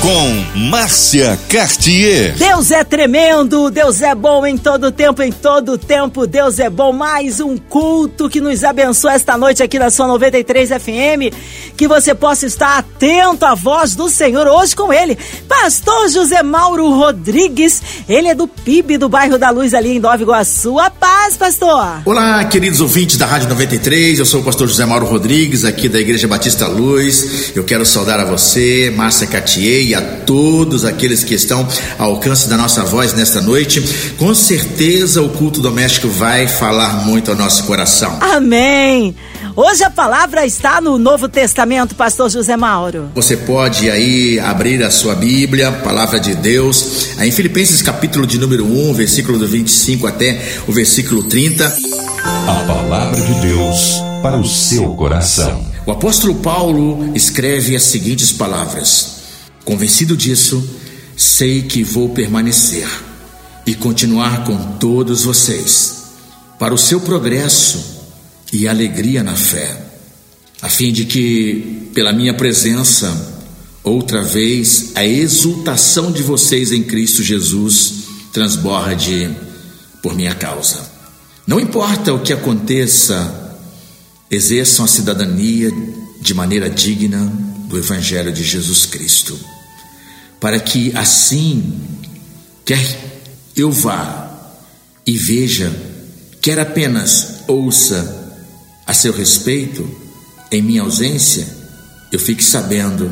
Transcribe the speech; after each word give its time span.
com 0.00 0.58
Márcia 0.70 1.38
Cartier. 1.48 2.34
Deus 2.36 2.70
é 2.70 2.84
tremendo, 2.84 3.70
Deus 3.70 4.00
é 4.00 4.14
bom 4.14 4.46
em 4.46 4.56
todo 4.56 4.92
tempo, 4.92 5.22
em 5.22 5.32
todo 5.32 5.76
tempo, 5.76 6.26
Deus 6.26 6.58
é 6.58 6.70
bom. 6.70 6.92
Mais 6.92 7.40
um 7.40 7.56
culto 7.56 8.28
que 8.28 8.40
nos 8.40 8.62
abençoa 8.62 9.14
esta 9.14 9.36
noite 9.36 9.62
aqui 9.62 9.78
na 9.78 9.90
sua 9.90 10.06
93 10.06 10.70
FM. 10.70 11.34
Que 11.76 11.88
você 11.88 12.14
possa 12.14 12.46
estar 12.46 12.78
atento 12.78 13.44
à 13.44 13.54
voz 13.54 13.96
do 13.96 14.08
Senhor 14.08 14.46
hoje 14.46 14.74
com 14.74 14.92
ele, 14.92 15.18
Pastor 15.48 16.08
José 16.08 16.42
Mauro 16.42 16.90
Rodrigues. 16.90 17.82
Ele 18.08 18.28
é 18.28 18.34
do 18.34 18.46
PIB 18.46 18.98
do 18.98 19.08
bairro 19.08 19.38
da 19.38 19.50
Luz 19.50 19.74
ali 19.74 19.96
em 19.96 20.00
Nova 20.00 20.22
Iguaçu. 20.22 20.78
A 20.78 20.90
paz, 20.90 21.36
pastor. 21.36 22.02
Olá, 22.04 22.44
queridos 22.44 22.80
ouvintes 22.80 23.16
da 23.16 23.26
Rádio 23.26 23.48
93. 23.48 24.18
Eu 24.18 24.26
sou 24.26 24.40
o 24.40 24.44
pastor 24.44 24.68
José 24.68 24.84
Mauro 24.86 25.06
Rodrigues, 25.06 25.64
aqui 25.64 25.88
da 25.88 26.00
Igreja 26.00 26.28
Batista 26.28 26.66
Luz. 26.66 27.52
Eu 27.54 27.64
quero 27.64 27.84
saudar 27.84 28.20
a 28.20 28.24
você, 28.24 28.92
Márcia 28.94 29.26
Cartier 29.26 29.87
e 29.88 29.94
a 29.94 30.02
todos 30.02 30.84
aqueles 30.84 31.24
que 31.24 31.34
estão 31.34 31.66
ao 31.98 32.10
alcance 32.10 32.46
da 32.46 32.58
nossa 32.58 32.84
voz 32.84 33.14
nesta 33.14 33.40
noite. 33.40 33.82
Com 34.18 34.34
certeza 34.34 35.22
o 35.22 35.30
culto 35.30 35.62
doméstico 35.62 36.08
vai 36.08 36.46
falar 36.46 37.06
muito 37.06 37.30
ao 37.30 37.36
nosso 37.36 37.64
coração. 37.64 38.18
Amém. 38.20 39.16
Hoje 39.56 39.82
a 39.82 39.90
palavra 39.90 40.44
está 40.44 40.78
no 40.80 40.98
Novo 40.98 41.26
Testamento, 41.26 41.94
pastor 41.94 42.30
José 42.30 42.54
Mauro. 42.56 43.10
Você 43.14 43.36
pode 43.36 43.90
aí 43.90 44.38
abrir 44.38 44.82
a 44.84 44.90
sua 44.90 45.14
Bíblia, 45.14 45.72
palavra 45.72 46.20
de 46.20 46.34
Deus, 46.34 47.18
em 47.18 47.32
Filipenses 47.32 47.80
capítulo 47.80 48.26
de 48.26 48.38
número 48.38 48.66
1, 48.66 48.92
versículo 48.92 49.38
do 49.38 49.48
25 49.48 50.06
até 50.06 50.60
o 50.68 50.72
versículo 50.72 51.24
30. 51.24 51.66
A 51.66 52.64
palavra 52.66 53.20
de 53.20 53.34
Deus 53.40 54.02
para 54.22 54.36
o 54.36 54.44
seu 54.44 54.90
coração. 54.94 55.64
O 55.86 55.90
apóstolo 55.92 56.34
Paulo 56.34 57.10
escreve 57.14 57.74
as 57.74 57.84
seguintes 57.84 58.30
palavras: 58.30 59.17
Convencido 59.68 60.16
disso, 60.16 60.66
sei 61.14 61.60
que 61.60 61.84
vou 61.84 62.08
permanecer 62.08 62.88
e 63.66 63.74
continuar 63.74 64.42
com 64.42 64.78
todos 64.78 65.24
vocês 65.24 66.04
para 66.58 66.72
o 66.72 66.78
seu 66.78 67.02
progresso 67.02 67.78
e 68.50 68.66
alegria 68.66 69.22
na 69.22 69.36
fé, 69.36 69.78
a 70.62 70.70
fim 70.70 70.90
de 70.90 71.04
que, 71.04 71.90
pela 71.92 72.14
minha 72.14 72.32
presença, 72.32 73.44
outra 73.84 74.22
vez 74.22 74.92
a 74.94 75.04
exultação 75.04 76.10
de 76.10 76.22
vocês 76.22 76.72
em 76.72 76.82
Cristo 76.82 77.22
Jesus 77.22 78.04
transborde 78.32 79.36
por 80.02 80.14
minha 80.14 80.34
causa. 80.34 80.80
Não 81.46 81.60
importa 81.60 82.14
o 82.14 82.22
que 82.22 82.32
aconteça, 82.32 83.58
exerçam 84.30 84.86
a 84.86 84.88
cidadania 84.88 85.70
de 86.22 86.32
maneira 86.32 86.70
digna 86.70 87.30
do 87.68 87.76
Evangelho 87.76 88.32
de 88.32 88.42
Jesus 88.42 88.86
Cristo 88.86 89.38
para 90.40 90.60
que 90.60 90.96
assim, 90.96 91.80
quer 92.64 93.08
eu 93.56 93.72
vá 93.72 94.28
e 95.06 95.16
veja, 95.16 95.74
quer 96.40 96.58
apenas 96.58 97.40
ouça 97.48 98.36
a 98.86 98.94
seu 98.94 99.12
respeito, 99.12 99.88
em 100.50 100.62
minha 100.62 100.82
ausência, 100.82 101.46
eu 102.12 102.18
fique 102.18 102.42
sabendo 102.42 103.10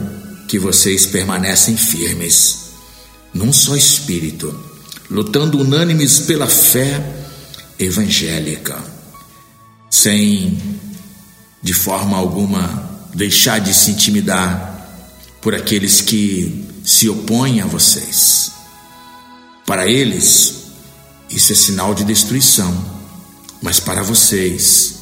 que 0.49 0.59
vocês 0.59 1.05
permanecem 1.07 1.77
firmes, 1.77 2.71
num 3.35 3.53
só 3.53 3.77
espírito, 3.77 4.59
lutando 5.11 5.59
unânimes 5.59 6.21
pela 6.21 6.47
fé 6.47 7.15
evangélica, 7.79 8.79
sem 9.91 10.59
de 11.63 11.75
forma 11.75 12.17
alguma 12.17 12.89
deixar 13.15 13.59
de 13.59 13.75
se 13.75 13.91
intimidar 13.91 14.75
por 15.41 15.55
aqueles 15.55 16.01
que 16.01 16.66
se 16.87 17.09
opõem 17.09 17.61
a 17.61 17.67
vocês. 17.67 18.53
Para 19.67 19.91
eles, 19.91 20.67
isso 21.29 21.53
é 21.53 21.57
sinal 21.57 21.93
de 21.93 22.05
destruição, 22.05 22.73
mas 23.61 23.81
para 23.81 24.05
vocês 24.05 25.01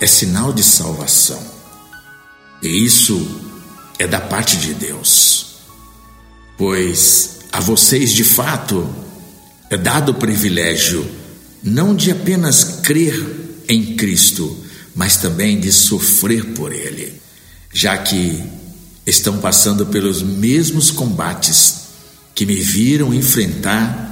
é 0.00 0.06
sinal 0.06 0.50
de 0.50 0.62
salvação. 0.62 1.40
E 2.62 2.68
isso 2.82 3.42
é 3.98 4.06
da 4.06 4.18
parte 4.18 4.56
de 4.56 4.72
Deus, 4.72 5.58
pois 6.56 7.40
a 7.52 7.60
vocês 7.60 8.12
de 8.12 8.24
fato 8.24 8.88
é 9.68 9.76
dado 9.76 10.12
o 10.12 10.14
privilégio 10.14 11.06
não 11.62 11.94
de 11.94 12.10
apenas 12.10 12.80
crer 12.82 13.62
em 13.68 13.94
Cristo, 13.94 14.64
mas 14.94 15.18
também 15.18 15.60
de 15.60 15.70
sofrer 15.70 16.54
por 16.54 16.72
Ele, 16.72 17.20
já 17.74 17.98
que 17.98 18.42
estão 19.06 19.38
passando 19.38 19.86
pelos 19.86 20.22
mesmos 20.22 20.90
combates 20.90 21.86
que 22.34 22.44
me 22.44 22.56
viram 22.56 23.14
enfrentar 23.14 24.04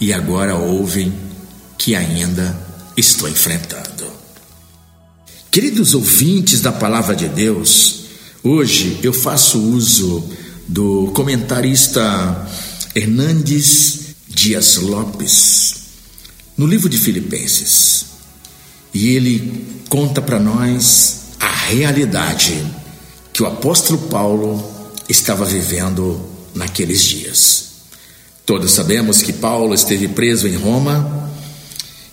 e 0.00 0.12
agora 0.12 0.54
ouvem 0.54 1.12
que 1.78 1.94
ainda 1.94 2.56
estou 2.96 3.28
enfrentando. 3.28 4.04
Queridos 5.50 5.94
ouvintes 5.94 6.60
da 6.60 6.72
Palavra 6.72 7.16
de 7.16 7.28
Deus, 7.28 8.04
hoje 8.42 9.00
eu 9.02 9.12
faço 9.12 9.58
uso 9.58 10.28
do 10.68 11.10
comentarista 11.14 12.46
Hernandes 12.94 14.14
Dias 14.28 14.76
Lopes 14.76 15.74
no 16.56 16.66
livro 16.66 16.88
de 16.88 16.98
Filipenses. 16.98 18.06
E 18.92 19.08
ele 19.08 19.82
conta 19.88 20.22
para 20.22 20.38
nós 20.38 21.22
a 21.40 21.50
realidade 21.50 22.64
que 23.34 23.42
o 23.42 23.46
apóstolo 23.46 23.98
Paulo 23.98 24.64
estava 25.08 25.44
vivendo 25.44 26.24
naqueles 26.54 27.02
dias. 27.02 27.64
Todos 28.46 28.70
sabemos 28.70 29.22
que 29.22 29.32
Paulo 29.32 29.74
esteve 29.74 30.06
preso 30.06 30.46
em 30.46 30.54
Roma 30.54 31.32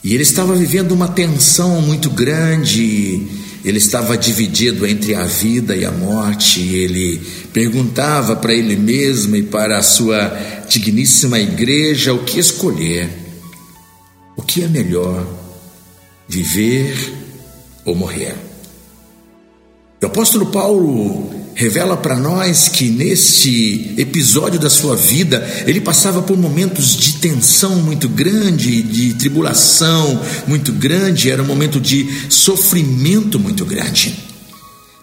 e 0.03 0.15
ele 0.15 0.23
estava 0.23 0.55
vivendo 0.55 0.93
uma 0.93 1.07
tensão 1.07 1.79
muito 1.79 2.09
grande, 2.09 3.27
ele 3.63 3.77
estava 3.77 4.17
dividido 4.17 4.83
entre 4.87 5.13
a 5.13 5.23
vida 5.23 5.75
e 5.75 5.85
a 5.85 5.91
morte. 5.91 6.59
Ele 6.59 7.21
perguntava 7.53 8.35
para 8.35 8.51
ele 8.51 8.75
mesmo 8.75 9.35
e 9.35 9.43
para 9.43 9.77
a 9.77 9.83
sua 9.83 10.27
digníssima 10.67 11.39
igreja 11.39 12.15
o 12.15 12.23
que 12.23 12.39
escolher. 12.39 13.07
O 14.35 14.41
que 14.41 14.63
é 14.63 14.67
melhor, 14.67 15.23
viver 16.27 17.13
ou 17.85 17.93
morrer? 17.93 18.50
O 20.03 20.07
apóstolo 20.07 20.47
Paulo 20.47 21.29
revela 21.53 21.95
para 21.95 22.17
nós 22.17 22.67
que 22.67 22.89
neste 22.89 23.93
episódio 23.97 24.59
da 24.59 24.67
sua 24.67 24.95
vida 24.95 25.47
ele 25.67 25.79
passava 25.79 26.23
por 26.23 26.35
momentos 26.35 26.97
de 26.97 27.19
tensão 27.19 27.75
muito 27.83 28.09
grande, 28.09 28.81
de 28.81 29.13
tribulação 29.13 30.19
muito 30.47 30.71
grande, 30.71 31.29
era 31.29 31.43
um 31.43 31.45
momento 31.45 31.79
de 31.79 32.09
sofrimento 32.31 33.39
muito 33.39 33.63
grande. 33.63 34.17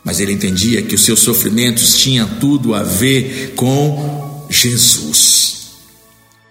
Mas 0.03 0.19
ele 0.19 0.32
entendia 0.32 0.82
que 0.82 0.97
os 0.97 1.04
seus 1.04 1.20
sofrimentos 1.20 1.97
tinham 1.97 2.28
tudo 2.41 2.75
a 2.75 2.82
ver 2.82 3.53
com 3.54 4.44
Jesus. 4.50 5.38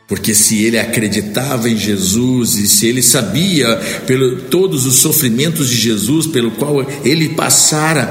Porque 0.08 0.34
se 0.34 0.64
ele 0.64 0.80
acreditava 0.80 1.70
em 1.70 1.78
Jesus 1.78 2.56
e 2.56 2.66
se 2.66 2.88
ele 2.88 3.04
sabia 3.04 3.76
pelo 4.08 4.44
todos 4.44 4.86
os 4.86 4.96
sofrimentos 4.96 5.70
de 5.70 5.76
Jesus 5.76 6.26
pelo 6.28 6.52
qual 6.52 6.82
ele 7.04 7.30
passara, 7.30 8.10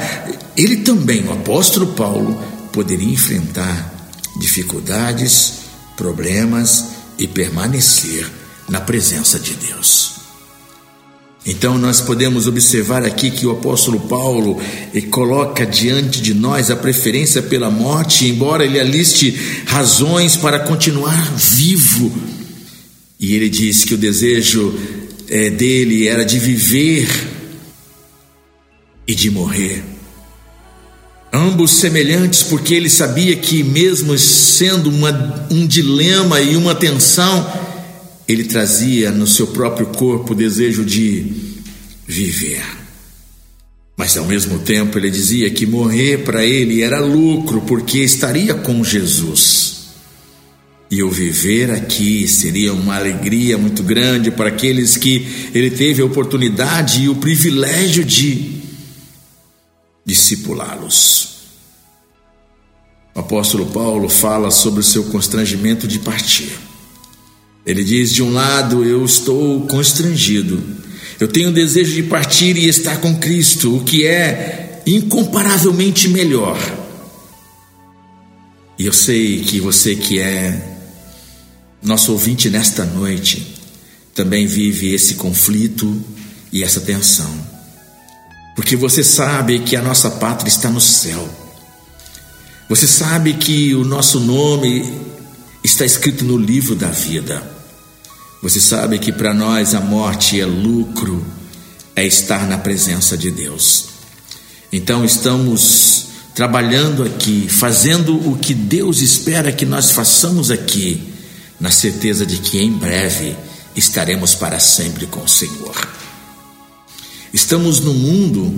ele 0.55 0.77
também, 0.77 1.25
o 1.25 1.33
apóstolo 1.33 1.87
Paulo, 1.95 2.39
poderia 2.71 3.09
enfrentar 3.09 4.11
dificuldades, 4.39 5.55
problemas 5.97 6.85
e 7.19 7.27
permanecer 7.27 8.31
na 8.69 8.81
presença 8.81 9.39
de 9.39 9.55
Deus. 9.55 10.16
Então 11.47 11.79
nós 11.79 12.01
podemos 12.01 12.49
observar 12.49 13.05
aqui 13.05 13.31
que 13.31 13.47
o 13.47 13.53
apóstolo 13.53 14.01
Paulo 14.01 14.61
coloca 15.13 15.65
diante 15.65 16.21
de 16.21 16.35
nós 16.35 16.73
a 16.73 16.77
preferência 16.77 17.41
pela 17.41 17.71
morte, 17.71 18.27
embora 18.27 18.65
ele 18.65 18.81
aliste 18.81 19.63
razões 19.65 20.37
para 20.37 20.59
continuar 20.59 21.33
vivo. 21.37 22.13
E 23.21 23.35
ele 23.35 23.49
diz 23.49 23.85
que 23.85 23.95
o 23.95 23.99
desejo 23.99 24.75
é, 25.29 25.49
dele 25.49 26.09
era 26.09 26.25
de 26.25 26.39
viver 26.41 27.09
e 29.07 29.15
de 29.15 29.31
morrer. 29.31 29.85
Ambos 31.33 31.73
semelhantes, 31.73 32.43
porque 32.43 32.75
ele 32.75 32.91
sabia 32.91 33.37
que, 33.37 33.63
mesmo 33.63 34.19
sendo 34.19 34.91
uma, 34.91 35.47
um 35.51 35.67
dilema 35.67 36.41
e 36.41 36.57
uma 36.57 36.75
tensão, 36.75 37.47
ele 38.29 38.45
trazia 38.45 39.11
no 39.11 39.27
seu 39.27 39.49
próprio 39.49 39.87
corpo 39.87 40.33
o 40.33 40.37
desejo 40.37 40.85
de 40.85 41.33
viver. 42.07 42.65
Mas 43.97 44.17
ao 44.17 44.27
mesmo 44.27 44.59
tempo 44.59 44.99
ele 44.99 45.11
dizia 45.11 45.51
que 45.51 45.65
morrer 45.65 46.25
para 46.25 46.45
ele 46.45 46.83
era 46.83 47.01
lucro, 47.01 47.63
porque 47.63 47.99
estaria 48.01 48.55
com 48.55 48.85
Jesus. 48.85 49.77
E 50.91 51.03
o 51.03 51.11
viver 51.11 51.71
aqui 51.71 52.29
seria 52.29 52.73
uma 52.73 52.97
alegria 52.97 53.57
muito 53.57 53.83
grande 53.83 54.31
para 54.31 54.51
aqueles 54.51 54.97
que 54.97 55.51
ele 55.53 55.71
teve 55.71 56.03
a 56.03 56.05
oportunidade 56.05 57.03
e 57.03 57.09
o 57.09 57.17
privilégio 57.17 58.05
de 58.05 58.61
discipulá-los. 60.05 61.37
O 63.15 63.21
apóstolo 63.21 63.67
Paulo 63.67 64.09
fala 64.09 64.51
sobre 64.51 64.81
o 64.81 64.85
seu 64.85 65.05
constrangimento 65.05 65.89
de 65.89 65.99
partir. 65.99 66.53
Ele 67.67 67.83
diz: 67.83 68.13
de 68.13 68.23
um 68.23 68.33
lado, 68.33 68.85
eu 68.85 69.05
estou 69.05 69.67
constrangido, 69.67 70.63
eu 71.19 71.27
tenho 71.27 71.53
desejo 71.53 71.95
de 71.95 72.05
partir 72.05 72.57
e 72.57 72.69
estar 72.69 72.99
com 73.01 73.17
Cristo, 73.17 73.77
o 73.77 73.83
que 73.83 74.07
é 74.07 74.83
incomparavelmente 74.87 76.09
melhor. 76.09 76.57
E 78.79 78.87
eu 78.87 78.93
sei 78.93 79.41
que 79.41 79.59
você 79.59 79.97
que 79.97 80.21
é 80.21 80.77
nosso 81.83 82.13
ouvinte 82.13 82.49
nesta 82.49 82.85
noite 82.85 83.55
também 84.15 84.47
vive 84.47 84.95
esse 84.95 85.15
conflito 85.15 86.03
e 86.53 86.63
essa 86.63 86.81
tensão, 86.81 87.31
porque 88.55 88.77
você 88.77 89.03
sabe 89.03 89.59
que 89.59 89.77
a 89.77 89.83
nossa 89.83 90.11
pátria 90.11 90.49
está 90.49 90.71
no 90.71 90.81
céu, 90.81 91.29
você 92.69 92.87
sabe 92.87 93.35
que 93.35 93.75
o 93.75 93.85
nosso 93.85 94.21
nome 94.21 94.91
está 95.63 95.85
escrito 95.85 96.25
no 96.25 96.37
livro 96.39 96.75
da 96.75 96.89
vida, 96.89 97.56
você 98.43 98.61
sabe 98.61 98.99
que 98.99 99.13
para 99.13 99.33
nós 99.33 99.75
a 99.75 99.81
morte 99.81 100.41
é 100.41 100.47
lucro, 100.47 101.25
é 101.95 102.07
estar 102.07 102.47
na 102.47 102.59
presença 102.59 103.17
de 103.17 103.31
Deus. 103.31 103.87
Então 104.73 105.05
estamos 105.05 106.07
trabalhando 106.35 107.03
aqui, 107.03 107.49
fazendo 107.49 108.15
o 108.31 108.37
que 108.37 108.53
Deus 108.53 109.01
espera 109.01 109.51
que 109.51 109.65
nós 109.65 109.93
façamos 109.93 110.51
aqui 110.51 111.15
na 111.59 111.71
certeza 111.71 112.27
de 112.27 112.39
que 112.39 112.59
em 112.59 112.71
breve 112.71 113.35
estaremos 113.75 114.35
para 114.35 114.61
sempre 114.61 115.07
com 115.07 115.23
o 115.23 115.29
Senhor. 115.29 115.75
Estamos 117.33 117.81
no 117.81 117.95
mundo 117.95 118.55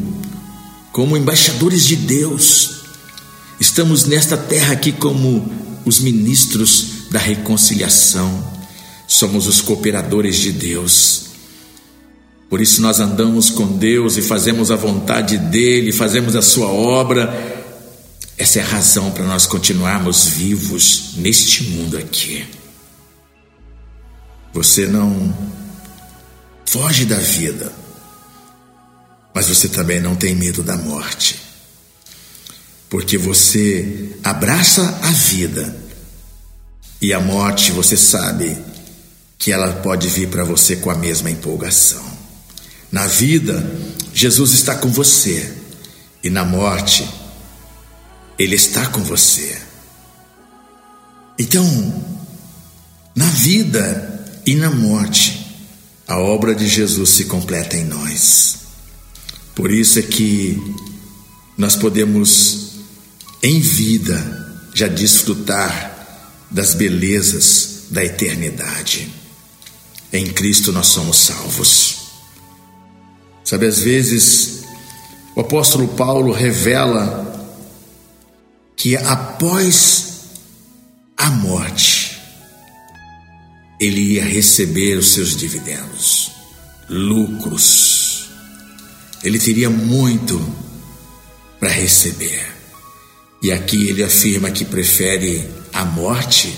como 0.92 1.16
embaixadores 1.16 1.84
de 1.84 1.94
Deus, 1.94 2.82
estamos 3.60 4.04
nesta 4.04 4.36
terra 4.36 4.72
aqui 4.72 4.90
como 4.90 5.48
os 5.84 6.00
ministros 6.00 7.08
da 7.10 7.18
reconciliação, 7.18 8.57
somos 9.08 9.46
os 9.46 9.62
cooperadores 9.62 10.36
de 10.36 10.52
Deus. 10.52 11.28
Por 12.50 12.60
isso 12.60 12.82
nós 12.82 13.00
andamos 13.00 13.48
com 13.48 13.78
Deus 13.78 14.18
e 14.18 14.22
fazemos 14.22 14.70
a 14.70 14.76
vontade 14.76 15.38
dele, 15.38 15.90
fazemos 15.92 16.36
a 16.36 16.42
sua 16.42 16.68
obra. 16.68 17.56
Essa 18.36 18.60
é 18.60 18.62
a 18.62 18.66
razão 18.66 19.10
para 19.10 19.24
nós 19.24 19.46
continuarmos 19.46 20.26
vivos 20.26 21.14
neste 21.16 21.64
mundo 21.64 21.96
aqui. 21.96 22.46
Você 24.52 24.86
não 24.86 25.36
foge 26.66 27.06
da 27.06 27.16
vida, 27.16 27.72
mas 29.34 29.48
você 29.48 29.68
também 29.68 30.00
não 30.00 30.14
tem 30.14 30.34
medo 30.34 30.62
da 30.62 30.76
morte, 30.76 31.40
porque 32.88 33.16
você 33.16 34.16
abraça 34.22 34.98
a 35.02 35.10
vida 35.10 35.76
e 37.00 37.12
a 37.12 37.20
morte 37.20 37.72
você 37.72 37.96
sabe 37.96 38.56
que 39.38 39.52
ela 39.52 39.72
pode 39.74 40.08
vir 40.08 40.28
para 40.28 40.42
você 40.42 40.76
com 40.76 40.90
a 40.90 40.96
mesma 40.96 41.30
empolgação. 41.30 42.04
Na 42.90 43.06
vida, 43.06 43.64
Jesus 44.12 44.52
está 44.52 44.74
com 44.74 44.90
você, 44.90 45.54
e 46.24 46.28
na 46.28 46.44
morte, 46.44 47.08
Ele 48.36 48.56
está 48.56 48.86
com 48.86 49.00
você. 49.00 49.56
Então, 51.38 51.64
na 53.14 53.26
vida, 53.26 54.42
e 54.44 54.56
na 54.56 54.70
morte, 54.70 55.46
a 56.08 56.18
obra 56.18 56.54
de 56.54 56.66
Jesus 56.66 57.10
se 57.10 57.26
completa 57.26 57.76
em 57.76 57.84
nós. 57.84 58.56
Por 59.54 59.70
isso 59.70 59.98
é 59.98 60.02
que 60.02 60.56
nós 61.56 61.76
podemos, 61.76 62.72
em 63.42 63.60
vida, 63.60 64.66
já 64.74 64.88
desfrutar 64.88 66.46
das 66.50 66.74
belezas 66.74 67.84
da 67.90 68.04
eternidade. 68.04 69.12
Em 70.12 70.26
Cristo 70.26 70.72
nós 70.72 70.86
somos 70.86 71.18
salvos. 71.18 71.98
Sabe, 73.44 73.66
às 73.66 73.80
vezes, 73.80 74.64
o 75.34 75.40
apóstolo 75.40 75.88
Paulo 75.88 76.32
revela 76.32 77.26
que 78.76 78.96
após 78.96 80.08
a 81.16 81.30
morte, 81.30 82.18
ele 83.80 84.14
ia 84.14 84.24
receber 84.24 84.98
os 84.98 85.12
seus 85.12 85.36
dividendos, 85.36 86.30
lucros. 86.88 88.28
Ele 89.22 89.38
teria 89.38 89.68
muito 89.68 90.40
para 91.58 91.70
receber. 91.70 92.46
E 93.42 93.52
aqui 93.52 93.88
ele 93.88 94.02
afirma 94.02 94.50
que 94.50 94.64
prefere 94.64 95.48
a 95.72 95.84
morte 95.84 96.56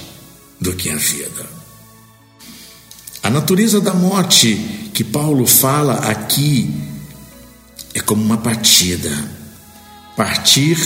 do 0.61 0.75
que 0.75 0.91
a 0.91 0.97
vida. 0.97 1.60
A 3.23 3.29
natureza 3.29 3.81
da 3.81 3.93
morte 3.93 4.91
que 4.95 5.05
Paulo 5.05 5.47
fala 5.47 5.95
aqui 6.11 6.71
é 7.95 8.01
como 8.01 8.25
uma 8.25 8.39
partida. 8.39 9.11
Partir 10.17 10.79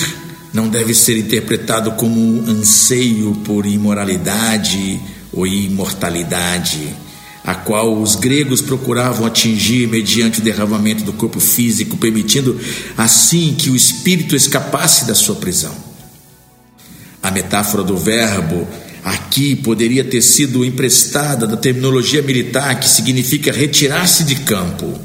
não 0.52 0.69
deve 0.69 0.94
ser 0.94 1.16
interpretado 1.16 1.92
como 1.92 2.20
um 2.20 2.50
anseio 2.50 3.34
por 3.44 3.66
imoralidade 3.66 5.00
ou 5.32 5.46
imortalidade, 5.46 6.94
a 7.44 7.54
qual 7.54 8.00
os 8.00 8.16
gregos 8.16 8.60
procuravam 8.60 9.26
atingir 9.26 9.88
mediante 9.88 10.40
o 10.40 10.42
derramamento 10.42 11.04
do 11.04 11.12
corpo 11.12 11.38
físico, 11.38 11.96
permitindo 11.96 12.58
assim 12.96 13.54
que 13.56 13.70
o 13.70 13.76
espírito 13.76 14.34
escapasse 14.34 15.06
da 15.06 15.14
sua 15.14 15.37
prisão. 15.37 15.75
A 17.22 17.30
metáfora 17.30 17.82
do 17.82 17.96
verbo 17.96 18.66
aqui 19.04 19.54
poderia 19.54 20.02
ter 20.02 20.22
sido 20.22 20.64
emprestada 20.64 21.46
da 21.46 21.56
terminologia 21.56 22.22
militar 22.22 22.80
que 22.80 22.88
significa 22.88 23.52
retirar-se 23.52 24.24
de 24.24 24.36
campo, 24.36 24.98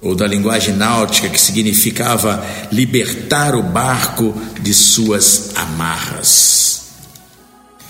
ou 0.00 0.14
da 0.14 0.26
linguagem 0.26 0.74
náutica 0.74 1.28
que 1.28 1.40
significava 1.40 2.44
libertar 2.70 3.54
o 3.56 3.62
barco 3.62 4.34
de 4.60 4.74
suas 4.74 5.50
amarras. 5.56 6.68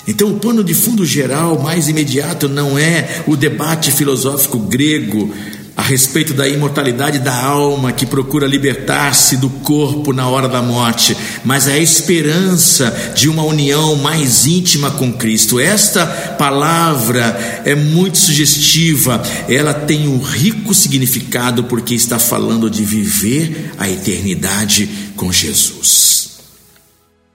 Então, 0.07 0.31
o 0.31 0.39
pano 0.39 0.65
de 0.65 0.73
fundo 0.73 1.05
geral 1.05 1.59
mais 1.59 1.87
imediato 1.89 2.49
não 2.49 2.79
é 2.79 3.23
o 3.27 3.37
debate 3.37 3.91
filosófico 3.91 4.59
grego 4.59 5.35
a 5.79 5.83
respeito 5.83 6.35
da 6.35 6.49
imortalidade 6.49 7.21
da 7.21 7.41
alma 7.41 7.93
que 7.93 8.05
procura 8.05 8.49
libertar-se 8.49 9.37
do 9.37 9.49
corpo 9.49 10.13
na 10.13 10.29
hora 10.29 10.49
da 10.49 10.61
morte, 10.61 11.17
mas 11.45 11.69
a 11.69 11.79
esperança 11.79 13.13
de 13.15 13.29
uma 13.29 13.45
união 13.45 13.95
mais 13.95 14.45
íntima 14.45 14.91
com 14.91 15.13
Cristo. 15.13 15.61
Esta 15.61 16.05
palavra 16.37 17.63
é 17.65 17.77
muito 17.77 18.19
sugestiva, 18.19 19.23
ela 19.49 19.73
tem 19.73 20.09
um 20.09 20.19
rico 20.19 20.75
significado 20.75 21.63
porque 21.63 21.95
está 21.95 22.19
falando 22.19 22.69
de 22.69 22.85
viver 22.85 23.71
a 23.79 23.89
eternidade 23.89 24.91
com 25.15 25.33
Jesus. 25.33 26.41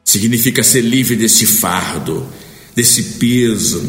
Significa 0.04 0.62
ser 0.64 0.82
livre 0.82 1.16
desse 1.16 1.46
fardo 1.46 2.28
desse 2.76 3.04
peso. 3.04 3.82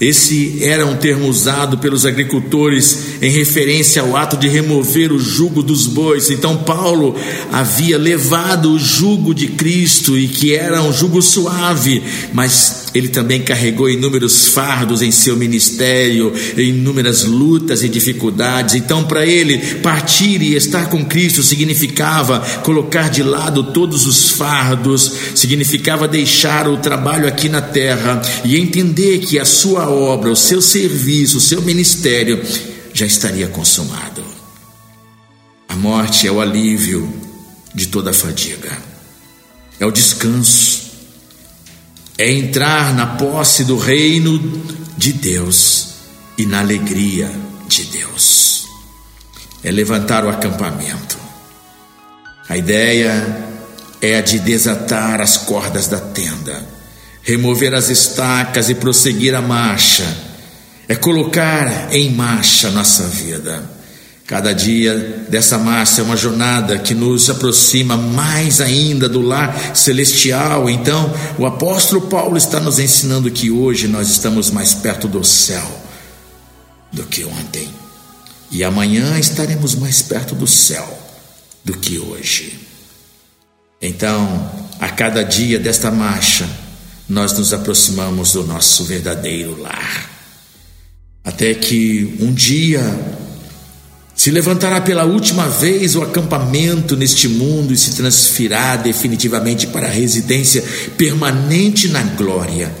Esse 0.00 0.62
era 0.62 0.84
um 0.84 0.96
termo 0.96 1.26
usado 1.26 1.78
pelos 1.78 2.04
agricultores 2.04 3.22
em 3.22 3.30
referência 3.30 4.02
ao 4.02 4.14
ato 4.14 4.36
de 4.36 4.46
remover 4.46 5.10
o 5.10 5.18
jugo 5.18 5.62
dos 5.62 5.86
bois. 5.86 6.30
Então, 6.30 6.58
Paulo 6.58 7.16
havia 7.50 7.96
levado 7.96 8.72
o 8.72 8.78
jugo 8.78 9.34
de 9.34 9.48
Cristo 9.48 10.18
e 10.18 10.28
que 10.28 10.54
era 10.54 10.82
um 10.82 10.92
jugo 10.92 11.22
suave, 11.22 12.02
mas 12.34 12.85
ele 12.96 13.08
também 13.08 13.42
carregou 13.42 13.90
inúmeros 13.90 14.46
fardos 14.46 15.02
em 15.02 15.10
seu 15.10 15.36
ministério, 15.36 16.32
inúmeras 16.56 17.24
lutas 17.24 17.82
e 17.82 17.90
dificuldades. 17.90 18.74
Então, 18.74 19.04
para 19.04 19.26
ele, 19.26 19.58
partir 19.82 20.40
e 20.40 20.54
estar 20.54 20.88
com 20.88 21.04
Cristo 21.04 21.42
significava 21.42 22.40
colocar 22.62 23.10
de 23.10 23.22
lado 23.22 23.64
todos 23.64 24.06
os 24.06 24.30
fardos, 24.30 25.12
significava 25.34 26.08
deixar 26.08 26.66
o 26.66 26.78
trabalho 26.78 27.28
aqui 27.28 27.50
na 27.50 27.60
terra 27.60 28.22
e 28.42 28.56
entender 28.56 29.18
que 29.18 29.38
a 29.38 29.44
sua 29.44 29.90
obra, 29.90 30.30
o 30.30 30.36
seu 30.36 30.62
serviço, 30.62 31.36
o 31.36 31.40
seu 31.40 31.60
ministério 31.60 32.42
já 32.94 33.04
estaria 33.04 33.46
consumado. 33.48 34.24
A 35.68 35.76
morte 35.76 36.26
é 36.26 36.32
o 36.32 36.40
alívio 36.40 37.12
de 37.74 37.88
toda 37.88 38.08
a 38.08 38.14
fadiga, 38.14 38.72
é 39.78 39.84
o 39.84 39.90
descanso 39.90 40.85
é 42.18 42.30
entrar 42.30 42.94
na 42.94 43.06
posse 43.06 43.64
do 43.64 43.76
reino 43.76 44.38
de 44.96 45.12
Deus 45.12 45.88
e 46.38 46.46
na 46.46 46.60
alegria 46.60 47.30
de 47.68 47.84
Deus. 47.84 48.66
É 49.62 49.70
levantar 49.70 50.24
o 50.24 50.28
acampamento. 50.28 51.18
A 52.48 52.56
ideia 52.56 53.44
é 54.00 54.16
a 54.16 54.20
de 54.20 54.38
desatar 54.38 55.20
as 55.20 55.36
cordas 55.36 55.88
da 55.88 55.98
tenda, 55.98 56.66
remover 57.22 57.74
as 57.74 57.88
estacas 57.88 58.70
e 58.70 58.74
prosseguir 58.74 59.34
a 59.34 59.42
marcha, 59.42 60.06
é 60.88 60.94
colocar 60.94 61.92
em 61.92 62.10
marcha 62.12 62.70
nossa 62.70 63.06
vida. 63.08 63.75
Cada 64.26 64.52
dia 64.52 65.24
dessa 65.28 65.56
marcha 65.56 66.00
é 66.00 66.04
uma 66.04 66.16
jornada 66.16 66.76
que 66.78 66.94
nos 66.94 67.30
aproxima 67.30 67.96
mais 67.96 68.60
ainda 68.60 69.08
do 69.08 69.20
lar 69.20 69.76
celestial. 69.76 70.68
Então, 70.68 71.14
o 71.38 71.46
apóstolo 71.46 72.02
Paulo 72.08 72.36
está 72.36 72.58
nos 72.58 72.80
ensinando 72.80 73.30
que 73.30 73.52
hoje 73.52 73.86
nós 73.86 74.10
estamos 74.10 74.50
mais 74.50 74.74
perto 74.74 75.06
do 75.06 75.22
céu 75.22 75.64
do 76.92 77.04
que 77.04 77.24
ontem. 77.24 77.68
E 78.50 78.64
amanhã 78.64 79.16
estaremos 79.16 79.76
mais 79.76 80.02
perto 80.02 80.34
do 80.34 80.46
céu 80.46 80.98
do 81.64 81.76
que 81.76 81.96
hoje. 82.00 82.58
Então, 83.80 84.50
a 84.80 84.88
cada 84.88 85.22
dia 85.22 85.60
desta 85.60 85.88
marcha, 85.90 86.48
nós 87.08 87.32
nos 87.38 87.52
aproximamos 87.52 88.32
do 88.32 88.44
nosso 88.44 88.82
verdadeiro 88.84 89.60
lar. 89.60 90.10
Até 91.22 91.54
que 91.54 92.16
um 92.20 92.32
dia 92.32 92.82
se 94.16 94.30
levantará 94.30 94.80
pela 94.80 95.04
última 95.04 95.46
vez 95.46 95.94
o 95.94 96.02
acampamento 96.02 96.96
neste 96.96 97.28
mundo 97.28 97.74
e 97.74 97.76
se 97.76 97.94
transferirá 97.94 98.74
definitivamente 98.74 99.66
para 99.66 99.86
a 99.86 99.90
residência 99.90 100.64
permanente 100.96 101.88
na 101.88 102.02
glória, 102.02 102.74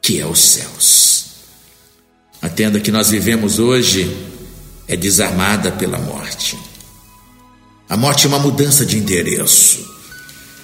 que 0.00 0.20
é 0.20 0.26
os 0.26 0.38
céus. 0.38 1.24
A 2.40 2.48
tenda 2.48 2.78
que 2.78 2.92
nós 2.92 3.10
vivemos 3.10 3.58
hoje 3.58 4.16
é 4.86 4.96
desarmada 4.96 5.72
pela 5.72 5.98
morte. 5.98 6.56
A 7.88 7.96
morte 7.96 8.24
é 8.24 8.28
uma 8.28 8.38
mudança 8.38 8.86
de 8.86 8.96
endereço. 8.96 9.84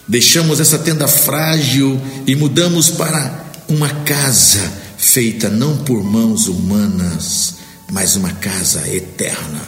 Deixamos 0.07 0.61
essa 0.61 0.79
tenda 0.79 1.09
frágil 1.09 2.01
e 2.27 2.35
mudamos 2.37 2.91
para 2.91 3.45
uma 3.69 3.89
casa 4.05 4.73
feita 4.97 5.49
não 5.49 5.79
por 5.79 6.03
mãos 6.03 6.47
humanas, 6.47 7.58
mas 7.91 8.17
uma 8.17 8.33
casa 8.33 8.87
eterna 8.89 9.61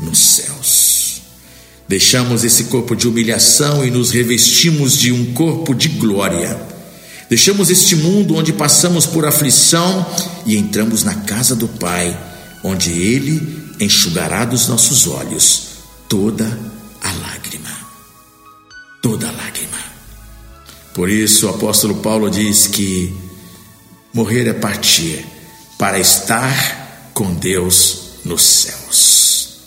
nos 0.00 0.18
céus. 0.18 1.22
Deixamos 1.88 2.44
esse 2.44 2.64
corpo 2.64 2.94
de 2.94 3.08
humilhação 3.08 3.84
e 3.84 3.90
nos 3.90 4.10
revestimos 4.10 4.96
de 4.96 5.12
um 5.12 5.32
corpo 5.32 5.74
de 5.74 5.88
glória. 5.88 6.58
Deixamos 7.28 7.70
este 7.70 7.96
mundo 7.96 8.36
onde 8.36 8.52
passamos 8.52 9.06
por 9.06 9.26
aflição 9.26 10.06
e 10.46 10.56
entramos 10.56 11.02
na 11.02 11.14
casa 11.14 11.54
do 11.54 11.68
Pai, 11.68 12.18
onde 12.62 12.90
Ele 12.90 13.62
enxugará 13.80 14.44
dos 14.44 14.68
nossos 14.68 15.06
olhos 15.06 15.62
toda 16.08 16.46
a 17.02 17.12
lágrima. 17.12 17.70
Toda 19.00 19.28
a 19.28 19.32
lágrima. 19.32 19.78
Por 20.94 21.08
isso 21.08 21.46
o 21.46 21.50
apóstolo 21.50 21.96
Paulo 21.96 22.30
diz 22.30 22.66
que 22.66 23.14
morrer 24.12 24.46
é 24.46 24.52
partir 24.52 25.24
para 25.78 25.98
estar 25.98 26.81
com 27.12 27.34
Deus 27.34 28.20
nos 28.24 28.42
céus. 28.42 29.58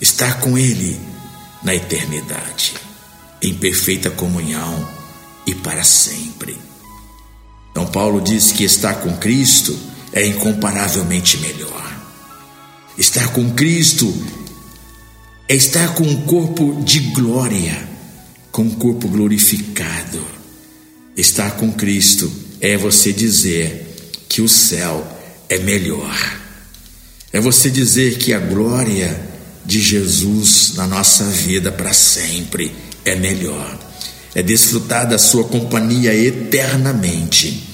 Estar 0.00 0.40
com 0.40 0.58
Ele 0.58 1.00
na 1.62 1.74
eternidade, 1.74 2.74
em 3.40 3.54
perfeita 3.54 4.10
comunhão 4.10 4.88
e 5.46 5.54
para 5.54 5.84
sempre. 5.84 6.56
Então, 7.70 7.86
Paulo 7.86 8.20
diz 8.20 8.52
que 8.52 8.64
estar 8.64 8.94
com 8.96 9.16
Cristo 9.16 9.76
é 10.12 10.26
incomparavelmente 10.26 11.38
melhor. 11.38 11.92
Estar 12.96 13.32
com 13.32 13.52
Cristo 13.52 14.14
é 15.48 15.54
estar 15.54 15.94
com 15.94 16.04
um 16.04 16.22
corpo 16.22 16.82
de 16.82 17.00
glória, 17.10 17.88
com 18.52 18.62
um 18.62 18.70
corpo 18.70 19.08
glorificado. 19.08 20.24
Estar 21.16 21.52
com 21.52 21.72
Cristo 21.72 22.30
é 22.60 22.76
você 22.76 23.12
dizer 23.12 24.24
que 24.28 24.40
o 24.40 24.48
céu 24.48 25.06
é 25.48 25.58
melhor. 25.58 26.43
É 27.34 27.40
você 27.40 27.68
dizer 27.68 28.16
que 28.18 28.32
a 28.32 28.38
glória 28.38 29.20
de 29.66 29.82
Jesus 29.82 30.74
na 30.76 30.86
nossa 30.86 31.24
vida 31.24 31.72
para 31.72 31.92
sempre 31.92 32.72
é 33.04 33.16
melhor. 33.16 33.76
É 34.32 34.40
desfrutar 34.40 35.08
da 35.08 35.18
sua 35.18 35.42
companhia 35.42 36.14
eternamente. 36.14 37.68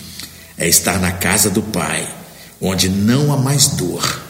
É 0.56 0.66
estar 0.66 0.98
na 0.98 1.12
casa 1.12 1.50
do 1.50 1.60
Pai, 1.60 2.08
onde 2.58 2.88
não 2.88 3.34
há 3.34 3.36
mais 3.36 3.66
dor, 3.66 4.22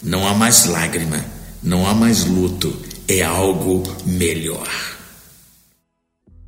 não 0.00 0.24
há 0.24 0.32
mais 0.32 0.66
lágrima, 0.66 1.24
não 1.60 1.84
há 1.84 1.92
mais 1.92 2.24
luto, 2.24 2.80
é 3.08 3.22
algo 3.22 3.82
melhor. 4.06 4.68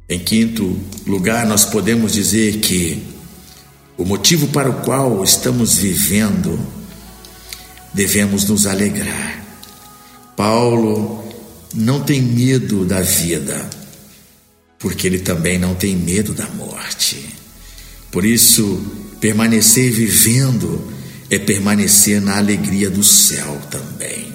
Em 0.09 0.21
quinto 0.21 0.79
lugar, 1.05 1.45
nós 1.45 1.65
podemos 1.65 2.13
dizer 2.13 2.59
que 2.61 3.03
o 3.97 4.05
motivo 4.05 4.47
para 4.47 4.71
o 4.71 4.81
qual 4.83 5.25
estamos 5.25 5.77
vivendo, 5.79 6.78
devemos 7.93 8.45
nos 8.49 8.67
alegrar. 8.67 9.45
Paulo 10.37 11.25
não 11.75 12.01
tem 12.01 12.23
medo 12.23 12.85
da 12.85 13.01
vida, 13.01 13.69
porque 14.79 15.07
ele 15.07 15.19
também 15.19 15.59
não 15.59 15.75
tem 15.75 15.97
medo 15.97 16.33
da 16.33 16.49
morte. 16.51 17.27
Por 18.11 18.25
isso, 18.25 18.81
permanecer 19.21 19.91
vivendo 19.91 20.93
é 21.31 21.39
permanecer 21.39 22.21
na 22.21 22.39
alegria 22.39 22.89
do 22.89 23.03
céu 23.03 23.61
também. 23.71 24.33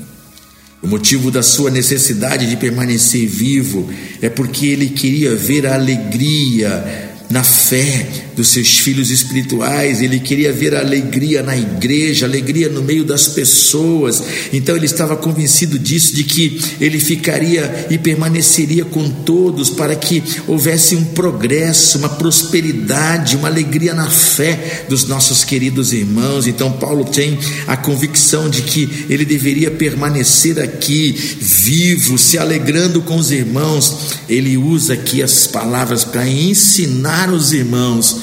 O 0.81 0.88
motivo 0.88 1.31
da 1.31 1.41
sua 1.41 1.72
necessidade 1.72 2.45
de 2.45 2.57
permanecer 2.57 3.27
vivo 3.27 3.89
é 4.22 4.29
porque 4.29 4.67
ele 4.67 4.89
queria 4.89 5.33
ver 5.33 5.65
a 5.65 5.75
alegria 5.75 7.15
na 7.29 7.41
fé 7.41 8.27
dos 8.36 8.50
seus 8.50 8.80
filhos 8.80 9.10
espirituais, 9.12 10.02
ele 10.02 10.20
queria 10.20 10.52
ver 10.52 10.75
a 10.75 10.80
alegria 10.80 11.44
na 11.44 11.56
igreja, 11.56 12.25
alegria 12.25 12.70
no 12.70 12.82
meio 12.82 13.04
das 13.04 13.28
pessoas. 13.28 14.24
Então 14.52 14.75
ele 14.75 14.86
estava 14.86 15.16
convencido 15.16 15.78
disso, 15.78 16.16
de 16.16 16.24
que 16.24 16.60
ele 16.80 17.00
ficaria 17.00 17.88
e 17.90 17.98
permaneceria 17.98 18.86
com 18.86 19.10
todos 19.10 19.70
para 19.70 19.96
que 19.96 20.24
houvesse 20.48 20.96
um 20.96 21.04
progresso, 21.04 21.98
uma 21.98 22.10
prosperidade, 22.10 23.36
uma 23.36 23.48
alegria 23.48 23.94
na 23.94 24.10
fé 24.10 24.86
dos 24.90 25.08
nossos 25.08 25.44
queridos 25.44 25.94
irmãos. 25.94 26.48
Então 26.48 26.72
Paulo 26.72 27.06
tem 27.06 27.38
a 27.68 27.78
convicção 27.78 28.50
de 28.50 28.63
que 28.63 29.06
ele 29.10 29.25
deveria 29.25 29.72
permanecer 29.72 30.60
aqui, 30.60 31.12
vivo, 31.40 32.18
se 32.18 32.38
alegrando 32.38 33.02
com 33.02 33.18
os 33.18 33.32
irmãos. 33.32 34.13
Ele 34.28 34.58
usa 34.58 34.94
aqui 34.94 35.22
as 35.22 35.48
palavras 35.48 36.04
para 36.04 36.28
ensinar 36.28 37.32
os 37.32 37.54
irmãos 37.54 38.23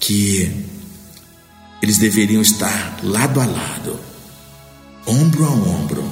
que 0.00 0.50
eles 1.82 1.98
deveriam 1.98 2.40
estar 2.40 2.98
lado 3.02 3.40
a 3.40 3.46
lado, 3.46 4.00
ombro 5.06 5.44
a 5.44 5.50
ombro, 5.50 6.04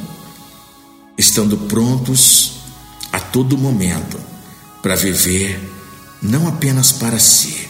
estando 1.16 1.56
prontos 1.56 2.60
a 3.10 3.18
todo 3.18 3.56
momento 3.56 4.20
para 4.82 4.94
viver 4.94 5.58
não 6.20 6.46
apenas 6.46 6.92
para 6.92 7.18
si, 7.18 7.68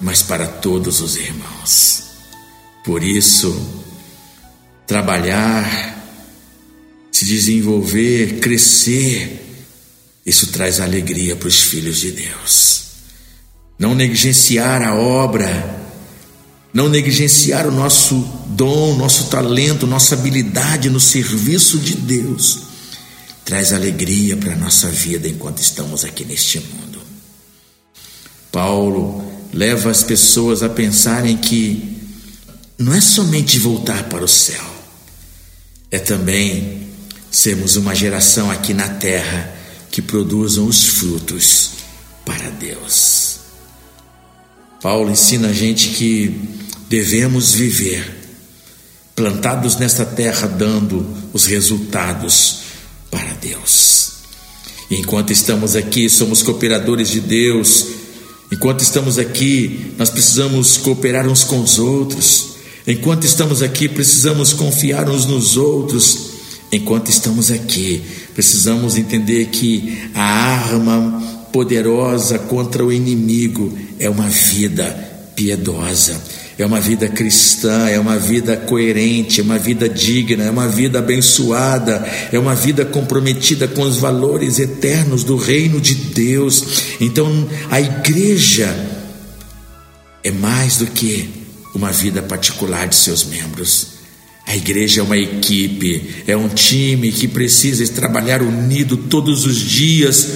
mas 0.00 0.22
para 0.22 0.46
todos 0.46 1.00
os 1.00 1.16
irmãos. 1.16 2.04
Por 2.84 3.04
isso, 3.04 3.54
trabalhar, 4.86 5.96
se 7.12 7.24
desenvolver, 7.24 8.40
crescer, 8.40 9.44
isso 10.24 10.48
traz 10.48 10.80
alegria 10.80 11.36
para 11.36 11.48
os 11.48 11.60
filhos 11.60 11.98
de 11.98 12.12
Deus 12.12 12.87
não 13.78 13.94
negligenciar 13.94 14.82
a 14.82 14.94
obra, 14.94 15.78
não 16.74 16.88
negligenciar 16.88 17.66
o 17.66 17.70
nosso 17.70 18.16
dom, 18.46 18.96
nosso 18.96 19.28
talento, 19.28 19.86
nossa 19.86 20.14
habilidade 20.14 20.90
no 20.90 20.98
serviço 20.98 21.78
de 21.78 21.94
Deus, 21.94 22.62
traz 23.44 23.72
alegria 23.72 24.36
para 24.36 24.52
a 24.52 24.56
nossa 24.56 24.88
vida 24.88 25.28
enquanto 25.28 25.58
estamos 25.58 26.04
aqui 26.04 26.24
neste 26.24 26.58
mundo. 26.58 27.00
Paulo 28.50 29.24
leva 29.52 29.90
as 29.90 30.02
pessoas 30.02 30.62
a 30.62 30.68
pensarem 30.68 31.36
que 31.36 31.96
não 32.76 32.92
é 32.92 33.00
somente 33.00 33.58
voltar 33.58 34.04
para 34.04 34.24
o 34.24 34.28
céu, 34.28 34.64
é 35.90 35.98
também 35.98 36.88
sermos 37.30 37.76
uma 37.76 37.94
geração 37.94 38.50
aqui 38.50 38.74
na 38.74 38.88
terra 38.88 39.54
que 39.90 40.02
produzam 40.02 40.66
os 40.66 40.84
frutos 40.84 41.70
para 42.24 42.50
Deus. 42.50 43.27
Paulo 44.80 45.10
ensina 45.10 45.48
a 45.48 45.52
gente 45.52 45.88
que 45.88 46.40
devemos 46.88 47.52
viver 47.52 48.16
plantados 49.16 49.76
nesta 49.76 50.04
terra, 50.04 50.46
dando 50.46 51.04
os 51.32 51.46
resultados 51.46 52.60
para 53.10 53.32
Deus. 53.34 54.12
Enquanto 54.88 55.32
estamos 55.32 55.74
aqui, 55.74 56.08
somos 56.08 56.44
cooperadores 56.44 57.10
de 57.10 57.20
Deus. 57.20 57.86
Enquanto 58.52 58.82
estamos 58.82 59.18
aqui, 59.18 59.92
nós 59.98 60.10
precisamos 60.10 60.76
cooperar 60.76 61.28
uns 61.28 61.42
com 61.42 61.60
os 61.60 61.80
outros. 61.80 62.50
Enquanto 62.86 63.24
estamos 63.24 63.62
aqui, 63.62 63.88
precisamos 63.88 64.52
confiar 64.52 65.10
uns 65.10 65.26
nos 65.26 65.56
outros. 65.56 66.30
Enquanto 66.70 67.10
estamos 67.10 67.50
aqui, 67.50 68.00
precisamos 68.32 68.96
entender 68.96 69.46
que 69.46 69.98
a 70.14 70.22
arma 70.22 71.46
poderosa 71.52 72.38
contra 72.38 72.84
o 72.84 72.92
inimigo 72.92 73.76
é 73.98 74.08
uma 74.08 74.28
vida 74.28 75.08
piedosa, 75.34 76.20
é 76.58 76.66
uma 76.66 76.80
vida 76.80 77.08
cristã, 77.08 77.88
é 77.88 77.98
uma 77.98 78.18
vida 78.18 78.56
coerente, 78.56 79.40
é 79.40 79.44
uma 79.44 79.58
vida 79.58 79.88
digna, 79.88 80.44
é 80.44 80.50
uma 80.50 80.66
vida 80.66 80.98
abençoada, 80.98 82.04
é 82.32 82.38
uma 82.38 82.54
vida 82.54 82.84
comprometida 82.84 83.68
com 83.68 83.82
os 83.82 83.96
valores 83.98 84.58
eternos 84.58 85.22
do 85.22 85.36
reino 85.36 85.80
de 85.80 85.94
Deus. 85.94 86.82
Então, 87.00 87.48
a 87.70 87.80
igreja 87.80 88.74
é 90.24 90.32
mais 90.32 90.78
do 90.78 90.86
que 90.86 91.30
uma 91.74 91.92
vida 91.92 92.20
particular 92.22 92.88
de 92.88 92.96
seus 92.96 93.24
membros. 93.24 93.98
A 94.44 94.56
igreja 94.56 95.00
é 95.00 95.04
uma 95.04 95.16
equipe, 95.16 96.24
é 96.26 96.36
um 96.36 96.48
time 96.48 97.12
que 97.12 97.28
precisa 97.28 97.86
trabalhar 97.92 98.42
unido 98.42 98.96
todos 98.96 99.46
os 99.46 99.58
dias 99.60 100.26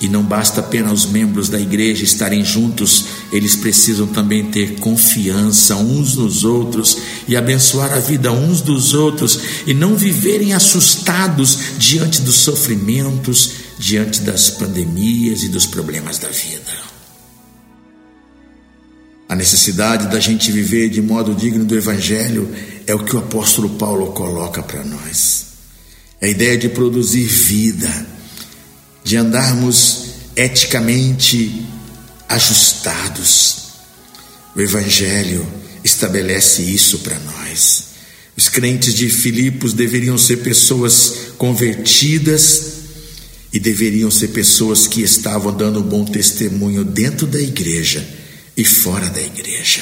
e 0.00 0.08
não 0.08 0.22
basta 0.22 0.60
apenas 0.60 1.04
os 1.04 1.10
membros 1.10 1.48
da 1.48 1.58
igreja 1.58 2.04
estarem 2.04 2.44
juntos, 2.44 3.06
eles 3.32 3.56
precisam 3.56 4.06
também 4.06 4.50
ter 4.50 4.76
confiança 4.76 5.76
uns 5.76 6.14
nos 6.14 6.44
outros 6.44 6.98
e 7.26 7.36
abençoar 7.36 7.92
a 7.92 7.98
vida 7.98 8.30
uns 8.30 8.60
dos 8.60 8.94
outros 8.94 9.40
e 9.66 9.74
não 9.74 9.96
viverem 9.96 10.52
assustados 10.52 11.58
diante 11.78 12.22
dos 12.22 12.36
sofrimentos, 12.36 13.52
diante 13.78 14.20
das 14.20 14.50
pandemias 14.50 15.42
e 15.42 15.48
dos 15.48 15.66
problemas 15.66 16.18
da 16.18 16.28
vida. 16.28 16.88
A 19.28 19.34
necessidade 19.34 20.08
da 20.08 20.20
gente 20.20 20.50
viver 20.50 20.88
de 20.88 21.02
modo 21.02 21.34
digno 21.34 21.64
do 21.64 21.76
Evangelho 21.76 22.48
é 22.86 22.94
o 22.94 23.04
que 23.04 23.14
o 23.14 23.18
apóstolo 23.18 23.70
Paulo 23.70 24.12
coloca 24.12 24.62
para 24.62 24.82
nós. 24.84 25.46
É 26.20 26.26
a 26.26 26.30
ideia 26.30 26.56
de 26.56 26.68
produzir 26.68 27.24
vida 27.24 28.17
de 29.08 29.16
andarmos 29.16 30.04
eticamente 30.36 31.64
ajustados. 32.28 33.56
O 34.54 34.60
Evangelho 34.60 35.50
estabelece 35.82 36.60
isso 36.60 36.98
para 36.98 37.18
nós. 37.20 37.84
Os 38.36 38.50
crentes 38.50 38.92
de 38.92 39.08
Filipos 39.08 39.72
deveriam 39.72 40.18
ser 40.18 40.42
pessoas 40.42 41.30
convertidas 41.38 42.72
e 43.50 43.58
deveriam 43.58 44.10
ser 44.10 44.28
pessoas 44.28 44.86
que 44.86 45.00
estavam 45.00 45.56
dando 45.56 45.82
bom 45.82 46.04
testemunho 46.04 46.84
dentro 46.84 47.26
da 47.26 47.40
igreja 47.40 48.06
e 48.54 48.62
fora 48.62 49.08
da 49.08 49.22
igreja. 49.22 49.80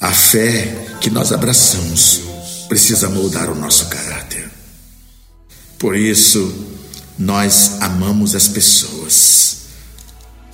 A 0.00 0.12
fé 0.12 0.96
que 1.00 1.08
nós 1.08 1.30
abraçamos 1.30 2.22
precisa 2.68 3.08
moldar 3.08 3.48
o 3.48 3.54
nosso 3.54 3.86
caráter. 3.86 4.50
Por 5.78 5.96
isso, 5.96 6.71
nós 7.18 7.80
amamos 7.80 8.34
as 8.34 8.48
pessoas. 8.48 9.56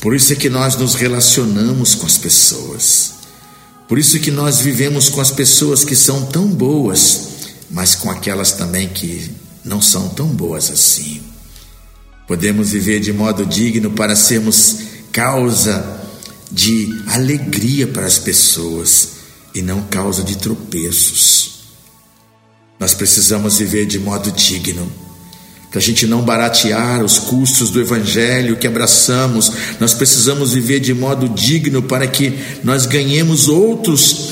Por 0.00 0.14
isso 0.14 0.32
é 0.32 0.36
que 0.36 0.48
nós 0.48 0.76
nos 0.76 0.94
relacionamos 0.94 1.94
com 1.94 2.06
as 2.06 2.18
pessoas. 2.18 3.14
Por 3.88 3.98
isso 3.98 4.16
é 4.16 4.20
que 4.20 4.30
nós 4.30 4.58
vivemos 4.60 5.08
com 5.08 5.20
as 5.20 5.30
pessoas 5.30 5.84
que 5.84 5.96
são 5.96 6.26
tão 6.26 6.46
boas, 6.46 7.28
mas 7.70 7.94
com 7.94 8.10
aquelas 8.10 8.52
também 8.52 8.88
que 8.88 9.30
não 9.64 9.80
são 9.80 10.08
tão 10.08 10.26
boas 10.26 10.70
assim. 10.70 11.22
Podemos 12.26 12.70
viver 12.70 13.00
de 13.00 13.12
modo 13.12 13.46
digno 13.46 13.90
para 13.90 14.14
sermos 14.14 14.76
causa 15.10 16.00
de 16.50 17.02
alegria 17.08 17.86
para 17.86 18.06
as 18.06 18.18
pessoas 18.18 19.08
e 19.54 19.62
não 19.62 19.82
causa 19.82 20.22
de 20.22 20.36
tropeços. 20.36 21.60
Nós 22.78 22.94
precisamos 22.94 23.58
viver 23.58 23.86
de 23.86 23.98
modo 23.98 24.30
digno 24.30 24.90
para 25.70 25.78
a 25.78 25.82
gente 25.82 26.06
não 26.06 26.22
baratear 26.22 27.04
os 27.04 27.18
custos 27.18 27.70
do 27.70 27.80
Evangelho 27.80 28.56
que 28.56 28.66
abraçamos, 28.66 29.52
nós 29.78 29.92
precisamos 29.92 30.52
viver 30.52 30.80
de 30.80 30.94
modo 30.94 31.28
digno 31.28 31.82
para 31.82 32.06
que 32.06 32.38
nós 32.64 32.86
ganhemos 32.86 33.48
outros 33.48 34.30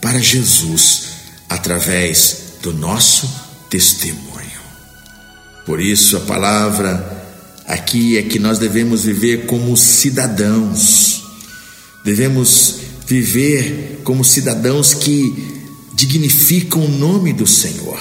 para 0.00 0.20
Jesus 0.20 1.02
através 1.48 2.38
do 2.62 2.72
nosso 2.72 3.28
testemunho. 3.68 4.26
Por 5.64 5.80
isso, 5.80 6.16
a 6.16 6.20
palavra 6.20 7.24
aqui 7.66 8.16
é 8.16 8.22
que 8.22 8.38
nós 8.38 8.58
devemos 8.58 9.04
viver 9.04 9.46
como 9.46 9.76
cidadãos, 9.76 11.24
devemos 12.04 12.76
viver 13.06 14.00
como 14.04 14.24
cidadãos 14.24 14.94
que 14.94 15.64
dignificam 15.94 16.84
o 16.84 16.88
nome 16.88 17.32
do 17.32 17.46
Senhor. 17.46 17.98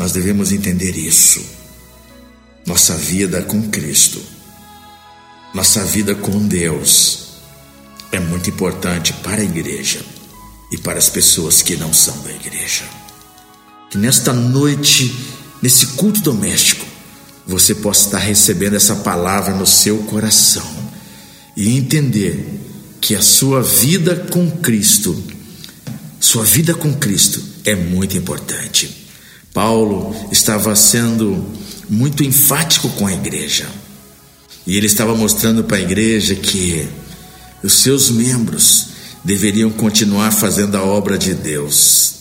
Nós 0.00 0.12
devemos 0.12 0.50
entender 0.50 0.96
isso. 0.96 1.44
Nossa 2.64 2.94
vida 2.94 3.42
com 3.42 3.68
Cristo, 3.68 4.18
nossa 5.52 5.84
vida 5.84 6.14
com 6.14 6.48
Deus, 6.48 7.34
é 8.10 8.18
muito 8.18 8.48
importante 8.48 9.12
para 9.12 9.42
a 9.42 9.44
igreja 9.44 10.00
e 10.72 10.78
para 10.78 10.98
as 10.98 11.10
pessoas 11.10 11.60
que 11.60 11.76
não 11.76 11.92
são 11.92 12.18
da 12.22 12.30
igreja. 12.32 12.84
Que 13.90 13.98
nesta 13.98 14.32
noite, 14.32 15.14
nesse 15.60 15.88
culto 15.88 16.22
doméstico, 16.22 16.86
você 17.46 17.74
possa 17.74 18.06
estar 18.06 18.20
recebendo 18.20 18.76
essa 18.76 18.96
palavra 18.96 19.54
no 19.54 19.66
seu 19.66 19.98
coração 20.04 20.66
e 21.54 21.76
entender 21.76 22.58
que 23.02 23.14
a 23.14 23.20
sua 23.20 23.62
vida 23.62 24.16
com 24.30 24.50
Cristo, 24.50 25.22
sua 26.18 26.42
vida 26.42 26.72
com 26.72 26.94
Cristo 26.94 27.44
é 27.66 27.74
muito 27.74 28.16
importante. 28.16 28.99
Paulo 29.52 30.14
estava 30.30 30.76
sendo 30.76 31.44
muito 31.88 32.22
enfático 32.22 32.88
com 32.90 33.06
a 33.06 33.12
igreja. 33.12 33.66
E 34.66 34.76
ele 34.76 34.86
estava 34.86 35.14
mostrando 35.16 35.64
para 35.64 35.78
a 35.78 35.80
igreja 35.80 36.34
que 36.36 36.86
os 37.62 37.72
seus 37.72 38.10
membros 38.10 38.86
deveriam 39.24 39.70
continuar 39.70 40.30
fazendo 40.30 40.76
a 40.76 40.82
obra 40.82 41.18
de 41.18 41.34
Deus. 41.34 42.14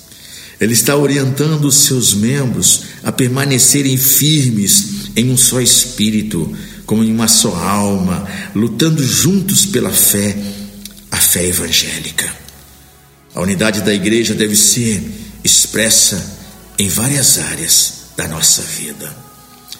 Ele 0.60 0.74
está 0.74 0.96
orientando 0.96 1.66
os 1.66 1.76
seus 1.76 2.14
membros 2.14 2.84
a 3.04 3.12
permanecerem 3.12 3.96
firmes 3.96 5.12
em 5.16 5.32
um 5.32 5.38
só 5.38 5.62
espírito, 5.62 6.52
como 6.86 7.04
em 7.04 7.14
uma 7.14 7.28
só 7.28 7.56
alma, 7.56 8.28
lutando 8.56 9.06
juntos 9.06 9.66
pela 9.66 9.92
fé, 9.92 10.36
a 11.12 11.18
fé 11.18 11.46
evangélica. 11.46 12.34
A 13.34 13.42
unidade 13.42 13.82
da 13.82 13.94
igreja 13.94 14.34
deve 14.34 14.56
ser 14.56 15.02
expressa 15.44 16.39
em 16.80 16.88
várias 16.88 17.38
áreas 17.38 17.94
da 18.16 18.26
nossa 18.26 18.62
vida. 18.62 19.14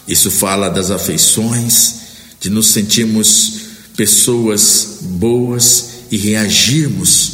Isso 0.06 0.30
fala 0.30 0.68
das 0.68 0.90
afeições, 0.90 1.94
de 2.38 2.50
nos 2.50 2.68
sentirmos 2.68 3.60
pessoas 3.96 4.98
boas 5.00 5.88
e 6.10 6.18
reagirmos 6.18 7.32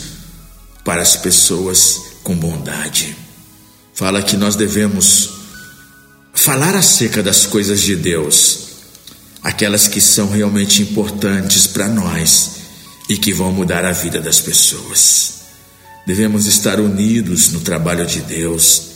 para 0.85 1.03
as 1.03 1.17
pessoas 1.17 2.01
com 2.23 2.37
bondade. 2.37 3.17
Fala 3.93 4.23
que 4.23 4.37
nós 4.37 4.55
devemos 4.55 5.31
falar 6.33 6.77
acerca 6.77 7.23
das 7.23 7.45
coisas 7.45 7.81
de 7.81 7.97
Deus, 7.97 8.59
aquelas 9.43 9.89
que 9.89 10.01
são 10.01 10.31
realmente 10.31 10.81
importantes 10.83 11.67
para 11.67 11.89
nós 11.89 12.51
e 13.09 13.17
que 13.17 13.33
vão 13.33 13.53
mudar 13.53 13.85
a 13.85 13.93
vida 13.93 14.21
das 14.21 14.41
pessoas. 14.41 15.35
Devemos 16.07 16.47
estar 16.47 16.79
unidos 16.79 17.49
no 17.51 17.61
trabalho 17.61 18.07
de 18.07 18.21
Deus 18.21 18.96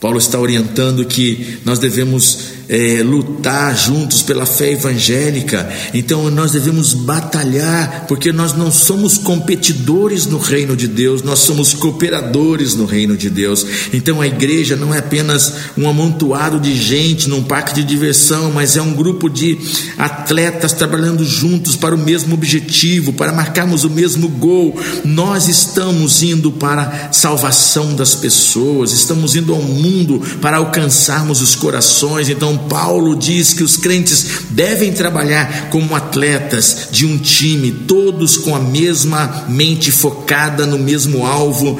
Paulo 0.00 0.18
está 0.18 0.38
orientando 0.38 1.04
que 1.06 1.58
nós 1.64 1.78
devemos 1.78 2.57
é, 2.68 3.02
lutar 3.02 3.76
juntos 3.76 4.22
pela 4.22 4.44
fé 4.44 4.72
evangélica, 4.72 5.68
então 5.94 6.30
nós 6.30 6.52
devemos 6.52 6.92
batalhar, 6.92 8.04
porque 8.06 8.30
nós 8.30 8.54
não 8.54 8.70
somos 8.70 9.16
competidores 9.16 10.26
no 10.26 10.38
reino 10.38 10.76
de 10.76 10.86
Deus, 10.86 11.22
nós 11.22 11.40
somos 11.40 11.72
cooperadores 11.72 12.74
no 12.74 12.84
reino 12.84 13.16
de 13.16 13.30
Deus. 13.30 13.64
Então 13.92 14.20
a 14.20 14.26
igreja 14.26 14.76
não 14.76 14.94
é 14.94 14.98
apenas 14.98 15.54
um 15.76 15.88
amontoado 15.88 16.60
de 16.60 16.74
gente 16.76 17.28
num 17.28 17.42
parque 17.42 17.74
de 17.74 17.84
diversão, 17.84 18.52
mas 18.52 18.76
é 18.76 18.82
um 18.82 18.92
grupo 18.92 19.30
de 19.30 19.58
atletas 19.96 20.72
trabalhando 20.72 21.24
juntos 21.24 21.74
para 21.74 21.94
o 21.94 21.98
mesmo 21.98 22.34
objetivo, 22.34 23.12
para 23.12 23.32
marcarmos 23.32 23.84
o 23.84 23.90
mesmo 23.90 24.28
gol. 24.28 24.78
Nós 25.04 25.48
estamos 25.48 26.22
indo 26.22 26.52
para 26.52 26.82
a 26.82 27.12
salvação 27.12 27.94
das 27.94 28.14
pessoas, 28.14 28.92
estamos 28.92 29.34
indo 29.34 29.54
ao 29.54 29.62
mundo 29.62 30.20
para 30.42 30.58
alcançarmos 30.58 31.40
os 31.40 31.54
corações. 31.54 32.28
Então 32.28 32.57
Paulo 32.60 33.16
diz 33.16 33.52
que 33.52 33.62
os 33.62 33.76
crentes 33.76 34.42
devem 34.50 34.92
trabalhar 34.92 35.70
como 35.70 35.94
atletas 35.94 36.88
de 36.90 37.06
um 37.06 37.18
time, 37.18 37.70
todos 37.86 38.36
com 38.36 38.54
a 38.54 38.60
mesma 38.60 39.46
mente 39.48 39.90
focada 39.90 40.66
no 40.66 40.78
mesmo 40.78 41.26
alvo 41.26 41.78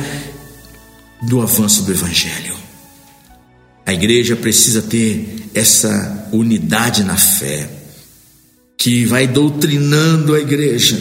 do 1.22 1.40
avanço 1.40 1.82
do 1.82 1.92
Evangelho. 1.92 2.54
A 3.84 3.92
igreja 3.92 4.36
precisa 4.36 4.82
ter 4.82 5.48
essa 5.54 6.28
unidade 6.30 7.02
na 7.02 7.16
fé, 7.16 7.68
que 8.76 9.04
vai 9.06 9.26
doutrinando 9.26 10.34
a 10.34 10.40
igreja, 10.40 11.00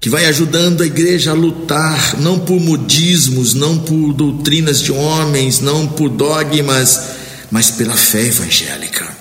que 0.00 0.10
vai 0.10 0.26
ajudando 0.26 0.82
a 0.82 0.86
igreja 0.86 1.30
a 1.30 1.34
lutar, 1.34 2.20
não 2.20 2.40
por 2.40 2.60
modismos, 2.60 3.54
não 3.54 3.78
por 3.78 4.12
doutrinas 4.12 4.82
de 4.82 4.90
homens, 4.90 5.60
não 5.60 5.86
por 5.86 6.08
dogmas, 6.08 7.21
mas 7.52 7.70
pela 7.70 7.94
fé 7.94 8.22
evangélica. 8.28 9.14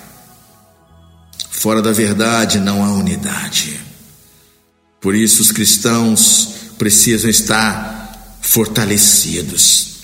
Fora 1.49 1.81
da 1.81 1.91
verdade 1.91 2.59
não 2.59 2.81
há 2.81 2.93
unidade. 2.93 3.77
Por 5.01 5.13
isso, 5.13 5.41
os 5.41 5.51
cristãos 5.51 6.47
precisam 6.77 7.29
estar 7.29 8.39
fortalecidos, 8.41 9.97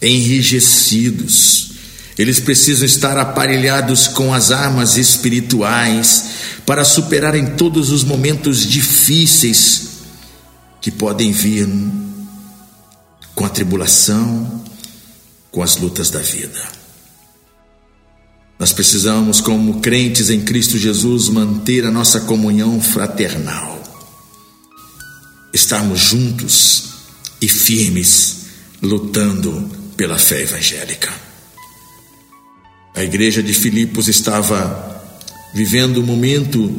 enrijecidos. 0.00 1.70
Eles 2.18 2.38
precisam 2.38 2.84
estar 2.84 3.16
aparelhados 3.16 4.06
com 4.06 4.34
as 4.34 4.50
armas 4.50 4.98
espirituais 4.98 6.24
para 6.66 6.84
superarem 6.84 7.56
todos 7.56 7.90
os 7.90 8.04
momentos 8.04 8.66
difíceis 8.66 9.88
que 10.82 10.90
podem 10.90 11.32
vir 11.32 11.66
com 13.34 13.46
a 13.46 13.48
tribulação, 13.48 14.64
com 15.50 15.62
as 15.62 15.76
lutas 15.76 16.10
da 16.10 16.20
vida. 16.20 16.79
Nós 18.60 18.74
precisamos, 18.74 19.40
como 19.40 19.80
crentes 19.80 20.28
em 20.28 20.42
Cristo 20.42 20.76
Jesus, 20.76 21.30
manter 21.30 21.86
a 21.86 21.90
nossa 21.90 22.20
comunhão 22.20 22.78
fraternal, 22.78 23.82
estarmos 25.50 25.98
juntos 25.98 26.90
e 27.40 27.48
firmes, 27.48 28.40
lutando 28.82 29.66
pela 29.96 30.18
fé 30.18 30.42
evangélica. 30.42 31.10
A 32.94 33.02
igreja 33.02 33.42
de 33.42 33.54
Filipos 33.54 34.08
estava 34.08 35.02
vivendo 35.54 36.02
um 36.02 36.04
momento 36.04 36.70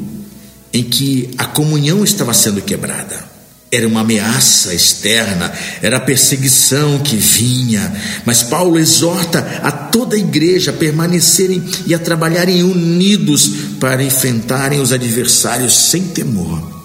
em 0.72 0.84
que 0.84 1.32
a 1.36 1.46
comunhão 1.46 2.04
estava 2.04 2.32
sendo 2.36 2.62
quebrada. 2.62 3.31
Era 3.73 3.88
uma 3.88 4.01
ameaça 4.01 4.73
externa, 4.73 5.53
era 5.81 5.95
a 5.95 6.01
perseguição 6.01 6.99
que 6.99 7.15
vinha, 7.15 7.95
mas 8.25 8.43
Paulo 8.43 8.77
exorta 8.77 9.62
a 9.63 9.71
toda 9.71 10.17
a 10.17 10.19
igreja 10.19 10.71
a 10.71 10.73
permanecerem 10.73 11.63
e 11.88 11.95
a 11.95 11.99
trabalharem 11.99 12.63
unidos 12.63 13.49
para 13.79 14.03
enfrentarem 14.03 14.81
os 14.81 14.91
adversários 14.91 15.73
sem 15.73 16.10
temor, 16.10 16.84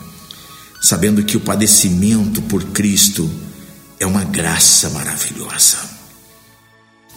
sabendo 0.80 1.24
que 1.24 1.36
o 1.36 1.40
padecimento 1.40 2.40
por 2.42 2.62
Cristo 2.66 3.28
é 3.98 4.06
uma 4.06 4.22
graça 4.22 4.88
maravilhosa. 4.90 5.78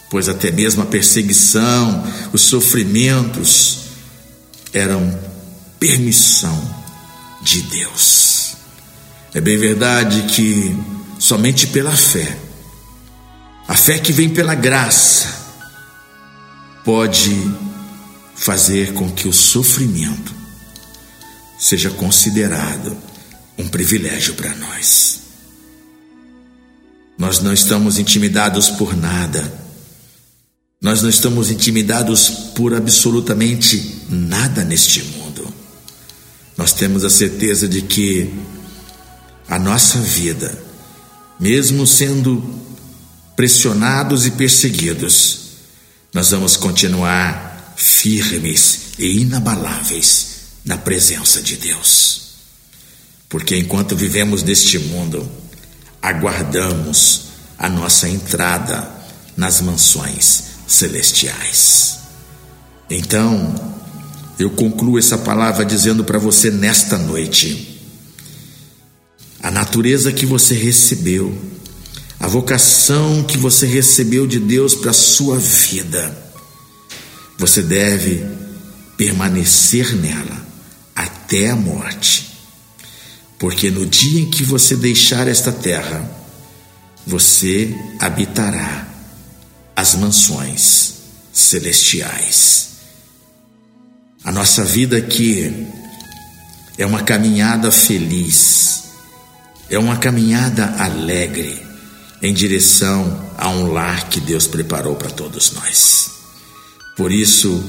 Pois 0.10 0.28
até 0.28 0.50
mesmo 0.50 0.82
a 0.82 0.88
perseguição, 0.88 2.04
os 2.34 2.42
sofrimentos 2.42 3.82
eram 4.74 5.16
permissão 5.80 6.60
de 7.44 7.62
Deus. 7.62 8.39
É 9.40 9.42
bem 9.42 9.58
verdade 9.58 10.24
que 10.24 10.76
somente 11.18 11.68
pela 11.68 11.96
fé, 11.96 12.38
a 13.70 13.74
fé 13.74 13.98
que 13.98 14.12
vem 14.12 14.28
pela 14.28 14.54
graça, 14.54 15.30
pode 16.84 17.50
fazer 18.36 18.92
com 18.92 19.10
que 19.10 19.30
o 19.30 19.32
sofrimento 19.32 20.36
seja 21.58 21.90
considerado 21.90 22.98
um 23.58 23.66
privilégio 23.70 24.34
para 24.34 24.54
nós. 24.56 25.22
Nós 27.18 27.40
não 27.40 27.54
estamos 27.54 27.98
intimidados 27.98 28.70
por 28.70 28.94
nada. 28.94 29.54
Nós 30.82 31.02
não 31.02 31.10
estamos 31.10 31.50
intimidados 31.50 32.30
por 32.54 32.74
absolutamente 32.74 34.04
nada 34.10 34.66
neste 34.66 35.02
mundo. 35.02 35.48
Nós 36.58 36.74
temos 36.74 37.06
a 37.06 37.10
certeza 37.10 37.70
de 37.70 37.82
que 37.82 38.59
a 39.50 39.58
nossa 39.58 40.00
vida, 40.00 40.58
mesmo 41.40 41.88
sendo 41.88 42.44
pressionados 43.36 44.26
e 44.26 44.32
perseguidos, 44.32 45.40
nós 46.14 46.32
vamos 46.32 46.56
continuar 46.56 47.74
firmes 47.76 48.94
e 49.00 49.22
inabaláveis 49.22 50.28
na 50.64 50.78
presença 50.78 51.42
de 51.42 51.56
Deus. 51.58 52.30
Porque 53.28 53.58
enquanto 53.58 53.96
vivemos 53.96 54.44
neste 54.44 54.78
mundo, 54.78 55.30
aguardamos 56.02 57.22
a 57.58 57.70
nossa 57.70 58.08
entrada 58.08 58.90
nas 59.36 59.62
mansões 59.62 60.44
celestiais. 60.68 62.00
Então, 62.90 63.56
eu 64.38 64.50
concluo 64.52 64.98
essa 64.98 65.18
palavra 65.18 65.64
dizendo 65.66 66.04
para 66.04 66.20
você 66.20 66.50
nesta 66.52 66.98
noite: 66.98 67.79
a 69.42 69.50
natureza 69.50 70.12
que 70.12 70.26
você 70.26 70.54
recebeu, 70.54 71.36
a 72.20 72.28
vocação 72.28 73.24
que 73.24 73.38
você 73.38 73.66
recebeu 73.66 74.28
de 74.28 74.40
Deus 74.40 74.76
para 74.76 74.92
a 74.92 74.94
sua 74.94 75.38
vida. 75.38 76.18
Você 77.38 77.62
deve 77.62 78.26
permanecer 78.98 79.96
nela 79.96 80.46
até 80.94 81.50
a 81.50 81.56
morte, 81.56 82.28
porque 83.38 83.72
no 83.72 83.86
dia 83.86 84.22
em 84.22 84.30
que 84.30 84.44
você 84.44 84.76
deixar 84.76 85.28
esta 85.28 85.52
terra, 85.52 86.10
você 87.08 87.74
habitará 88.00 88.88
as 89.74 89.96
mansões 89.96 90.96
celestiais. 91.32 92.70
A 94.22 94.34
nossa 94.34 94.66
vida 94.66 94.98
aqui 94.98 95.66
é 96.78 96.86
uma 96.86 97.04
caminhada 97.04 97.72
feliz 97.72 98.89
é 99.70 99.78
uma 99.78 99.98
caminhada 99.98 100.76
alegre 100.78 101.62
em 102.22 102.34
direção 102.34 103.30
a 103.38 103.50
um 103.50 103.72
lar 103.72 104.10
que 104.10 104.20
Deus 104.20 104.48
preparou 104.48 104.96
para 104.96 105.10
todos 105.10 105.52
nós. 105.52 106.12
Por 106.98 107.12
isso, 107.12 107.64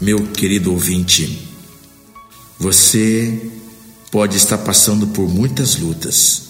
meu 0.00 0.26
querido 0.32 0.72
ouvinte, 0.72 1.48
você 2.58 3.50
pode 4.10 4.36
estar 4.36 4.58
passando 4.58 5.06
por 5.06 5.28
muitas 5.28 5.76
lutas, 5.76 6.42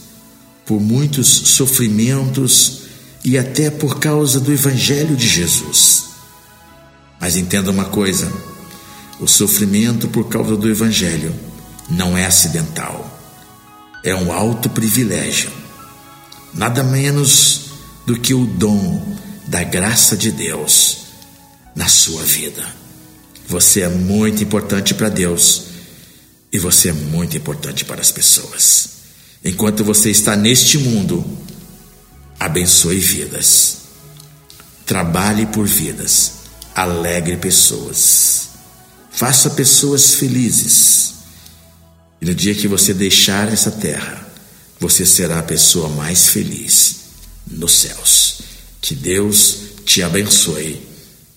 por 0.64 0.80
muitos 0.80 1.28
sofrimentos 1.28 2.80
e 3.22 3.36
até 3.36 3.70
por 3.70 4.00
causa 4.00 4.40
do 4.40 4.52
Evangelho 4.52 5.14
de 5.14 5.28
Jesus. 5.28 6.04
Mas 7.20 7.36
entenda 7.36 7.70
uma 7.70 7.84
coisa: 7.84 8.32
o 9.20 9.28
sofrimento 9.28 10.08
por 10.08 10.28
causa 10.28 10.56
do 10.56 10.68
Evangelho 10.68 11.34
não 11.88 12.16
é 12.16 12.24
acidental 12.24 13.19
é 14.02 14.14
um 14.14 14.32
alto 14.32 14.68
privilégio, 14.70 15.50
nada 16.54 16.82
menos 16.82 17.70
do 18.06 18.18
que 18.18 18.32
o 18.32 18.46
dom 18.46 19.16
da 19.46 19.62
graça 19.62 20.16
de 20.16 20.30
Deus 20.30 20.98
na 21.74 21.88
sua 21.88 22.22
vida. 22.22 22.66
Você 23.48 23.82
é 23.82 23.88
muito 23.88 24.42
importante 24.42 24.94
para 24.94 25.08
Deus 25.08 25.64
e 26.52 26.58
você 26.58 26.88
é 26.88 26.92
muito 26.92 27.36
importante 27.36 27.84
para 27.84 28.00
as 28.00 28.10
pessoas. 28.10 28.90
Enquanto 29.44 29.84
você 29.84 30.10
está 30.10 30.36
neste 30.36 30.78
mundo, 30.78 31.24
abençoe 32.38 32.98
vidas, 32.98 33.78
trabalhe 34.86 35.46
por 35.46 35.66
vidas, 35.66 36.32
alegre 36.74 37.36
pessoas, 37.36 38.48
faça 39.10 39.50
pessoas 39.50 40.14
felizes 40.14 41.19
e 42.20 42.26
no 42.26 42.34
dia 42.34 42.54
que 42.54 42.68
você 42.68 42.92
deixar 42.92 43.52
essa 43.52 43.70
terra, 43.70 44.28
você 44.78 45.06
será 45.06 45.38
a 45.38 45.42
pessoa 45.42 45.88
mais 45.88 46.28
feliz 46.28 47.00
nos 47.46 47.72
céus. 47.72 48.40
Que 48.80 48.94
Deus 48.94 49.58
te 49.84 50.02
abençoe, 50.02 50.80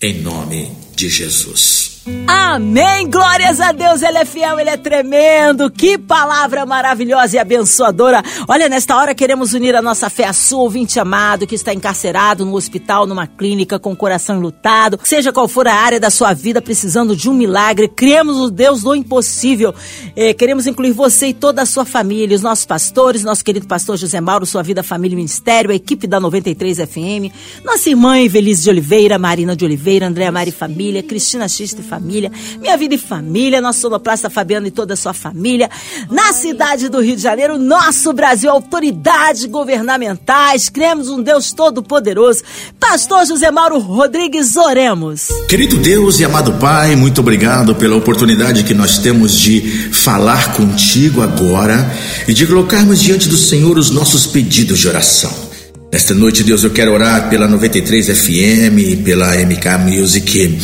em 0.02 0.22
nome 0.22 0.76
de 0.96 1.10
Jesus. 1.10 1.83
Amém! 2.28 3.10
Glórias 3.10 3.62
a 3.62 3.72
Deus, 3.72 4.02
Ele 4.02 4.18
é 4.18 4.26
fiel, 4.26 4.60
Ele 4.60 4.70
é 4.70 4.76
tremendo. 4.76 5.72
Que 5.72 5.98
palavra 5.98 6.66
maravilhosa 6.66 7.38
e 7.38 7.40
abençoadora. 7.40 8.22
Olha, 8.48 8.68
nesta 8.68 8.98
hora 8.98 9.16
queremos 9.16 9.54
unir 9.54 9.74
a 9.74 9.82
nossa 9.82 10.10
fé 10.10 10.26
a 10.26 10.34
sua, 10.34 10.64
ouvinte 10.64 11.00
amado, 11.00 11.48
que 11.48 11.56
está 11.56 11.74
encarcerado 11.74 12.46
no 12.46 12.56
hospital, 12.56 13.08
numa 13.08 13.26
clínica, 13.26 13.80
com 13.80 13.94
o 13.94 13.96
coração 13.96 14.40
lutado. 14.40 15.00
Seja 15.04 15.32
qual 15.32 15.48
for 15.48 15.66
a 15.66 15.74
área 15.74 16.00
da 16.00 16.10
sua 16.10 16.34
vida, 16.34 16.62
precisando 16.62 17.16
de 17.16 17.30
um 17.30 17.34
milagre, 17.34 17.88
cremos 17.88 18.38
no 18.38 18.52
Deus 18.52 18.84
do 18.84 18.94
impossível. 18.94 19.74
Eh, 20.16 20.34
queremos 20.34 20.68
incluir 20.68 20.92
você 20.92 21.28
e 21.28 21.34
toda 21.34 21.62
a 21.62 21.66
sua 21.66 21.86
família, 21.86 22.36
os 22.36 22.42
nossos 22.42 22.66
pastores, 22.66 23.24
nosso 23.24 23.46
querido 23.46 23.66
pastor 23.66 23.96
José 23.96 24.20
Mauro, 24.20 24.46
sua 24.46 24.62
vida, 24.62 24.84
família 24.84 25.16
e 25.16 25.18
ministério, 25.18 25.72
a 25.72 25.76
equipe 25.76 26.06
da 26.06 26.20
93 26.20 26.80
FM, 26.80 27.32
nossa 27.64 27.90
irmã 27.90 28.20
Evelise 28.20 28.64
de 28.64 28.70
Oliveira, 28.70 29.18
Marina 29.18 29.56
de 29.56 29.64
Oliveira, 29.64 30.08
Andréa 30.08 30.32
Mari 30.32 30.52
Família, 30.52 31.02
Cristina 31.02 31.48
Xista 31.48 31.80
e 31.80 31.93
família, 31.94 32.32
Minha 32.60 32.76
Vida 32.76 32.96
e 32.96 32.98
Família, 32.98 33.62
nosso 33.62 33.82
sonoplasta 33.82 34.30
Fabiano 34.30 34.66
e 34.66 34.72
toda 34.72 34.96
a 34.96 34.98
sua 34.98 35.14
família. 35.14 35.70
Na 36.10 36.34
cidade 36.34 36.90
do 36.90 37.00
Rio 37.00 37.16
de 37.16 37.22
Janeiro, 37.22 37.58
nosso 37.58 38.12
Brasil, 38.14 38.50
autoridades 38.50 39.46
governamentais, 39.46 40.70
cremos 40.70 41.08
um 41.10 41.22
Deus 41.22 41.54
todo-poderoso. 41.54 42.42
Pastor 42.80 43.26
José 43.28 43.52
Mauro 43.52 43.78
Rodrigues, 43.78 44.56
oremos. 44.56 45.28
Querido 45.48 45.78
Deus 45.78 46.20
e 46.20 46.26
amado 46.26 46.54
Pai, 46.54 46.96
muito 46.96 47.22
obrigado 47.22 47.76
pela 47.76 47.96
oportunidade 47.96 48.64
que 48.64 48.74
nós 48.74 48.98
temos 48.98 49.38
de 49.38 49.62
falar 49.92 50.54
contigo 50.54 51.22
agora 51.22 51.92
e 52.28 52.34
de 52.34 52.48
colocarmos 52.48 53.00
diante 53.00 53.30
do 53.30 53.38
Senhor 53.38 53.78
os 53.78 53.92
nossos 53.92 54.26
pedidos 54.26 54.80
de 54.80 54.88
oração. 54.88 55.53
Nesta 55.94 56.16
noite, 56.16 56.44
Deus, 56.44 56.64
eu 56.64 56.72
quero 56.72 56.92
orar 56.92 57.30
pela 57.30 57.48
93 57.48 58.08
FM, 58.08 59.04
pela 59.06 59.38
MK 59.38 59.78
Music, 59.92 60.58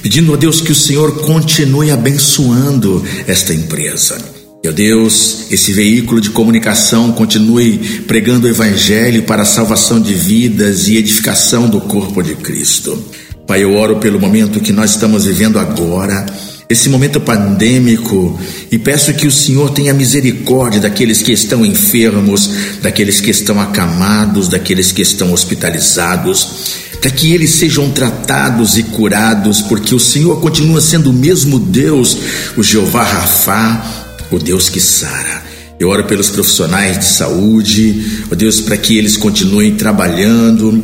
pedindo 0.00 0.32
a 0.32 0.36
Deus 0.36 0.60
que 0.60 0.70
o 0.70 0.76
Senhor 0.76 1.22
continue 1.22 1.90
abençoando 1.90 3.04
esta 3.26 3.52
empresa. 3.52 4.16
Meu 4.62 4.72
Deus, 4.72 5.48
esse 5.50 5.72
veículo 5.72 6.20
de 6.20 6.30
comunicação 6.30 7.10
continue 7.10 7.78
pregando 8.06 8.46
o 8.46 8.48
Evangelho 8.48 9.24
para 9.24 9.42
a 9.42 9.44
salvação 9.44 10.00
de 10.00 10.14
vidas 10.14 10.86
e 10.86 10.96
edificação 10.96 11.68
do 11.68 11.80
corpo 11.80 12.22
de 12.22 12.36
Cristo. 12.36 12.96
Pai, 13.44 13.64
eu 13.64 13.74
oro 13.74 13.96
pelo 13.96 14.20
momento 14.20 14.60
que 14.60 14.72
nós 14.72 14.92
estamos 14.92 15.24
vivendo 15.24 15.58
agora, 15.58 16.24
esse 16.68 16.88
momento 16.88 17.20
pandêmico, 17.20 18.38
e 18.72 18.78
peço 18.78 19.14
que 19.14 19.26
o 19.26 19.30
Senhor 19.30 19.70
tenha 19.70 19.94
misericórdia 19.94 20.80
daqueles 20.80 21.22
que 21.22 21.30
estão 21.32 21.64
enfermos, 21.64 22.50
daqueles 22.82 23.20
que 23.20 23.30
estão 23.30 23.60
acamados, 23.60 24.48
daqueles 24.48 24.90
que 24.90 25.02
estão 25.02 25.32
hospitalizados, 25.32 26.74
para 27.00 27.10
que 27.12 27.32
eles 27.32 27.50
sejam 27.50 27.88
tratados 27.90 28.76
e 28.76 28.82
curados, 28.82 29.62
porque 29.62 29.94
o 29.94 30.00
Senhor 30.00 30.40
continua 30.40 30.80
sendo 30.80 31.10
o 31.10 31.12
mesmo 31.12 31.56
Deus, 31.58 32.16
o 32.56 32.64
Jeová 32.64 33.04
Rafá, 33.04 34.16
o 34.32 34.38
Deus 34.38 34.68
que 34.68 34.80
sara. 34.80 35.45
Eu 35.78 35.90
oro 35.90 36.04
pelos 36.04 36.30
profissionais 36.30 36.98
de 36.98 37.04
saúde, 37.04 38.24
ó 38.32 38.34
Deus, 38.34 38.62
para 38.62 38.78
que 38.78 38.96
eles 38.96 39.14
continuem 39.14 39.74
trabalhando 39.74 40.82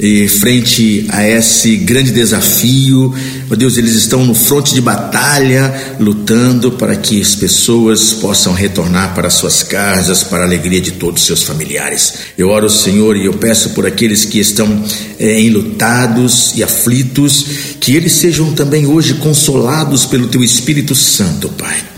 e 0.00 0.26
frente 0.26 1.06
a 1.10 1.24
esse 1.28 1.76
grande 1.76 2.10
desafio. 2.10 3.14
Ó 3.48 3.54
Deus, 3.54 3.76
eles 3.76 3.94
estão 3.94 4.24
no 4.24 4.34
fronte 4.34 4.74
de 4.74 4.80
batalha, 4.80 5.96
lutando 6.00 6.72
para 6.72 6.96
que 6.96 7.20
as 7.20 7.36
pessoas 7.36 8.14
possam 8.14 8.52
retornar 8.52 9.14
para 9.14 9.30
suas 9.30 9.62
casas, 9.62 10.24
para 10.24 10.42
a 10.42 10.46
alegria 10.46 10.80
de 10.80 10.90
todos 10.90 11.20
os 11.20 11.26
seus 11.28 11.44
familiares. 11.44 12.14
Eu 12.36 12.48
oro, 12.48 12.68
Senhor, 12.68 13.16
e 13.16 13.26
eu 13.26 13.34
peço 13.34 13.70
por 13.70 13.86
aqueles 13.86 14.24
que 14.24 14.40
estão 14.40 14.84
é, 15.20 15.40
enlutados 15.40 16.52
e 16.56 16.64
aflitos, 16.64 17.46
que 17.78 17.94
eles 17.94 18.10
sejam 18.10 18.52
também 18.54 18.86
hoje 18.86 19.14
consolados 19.14 20.04
pelo 20.04 20.26
Teu 20.26 20.42
Espírito 20.42 20.96
Santo, 20.96 21.48
Pai 21.50 21.91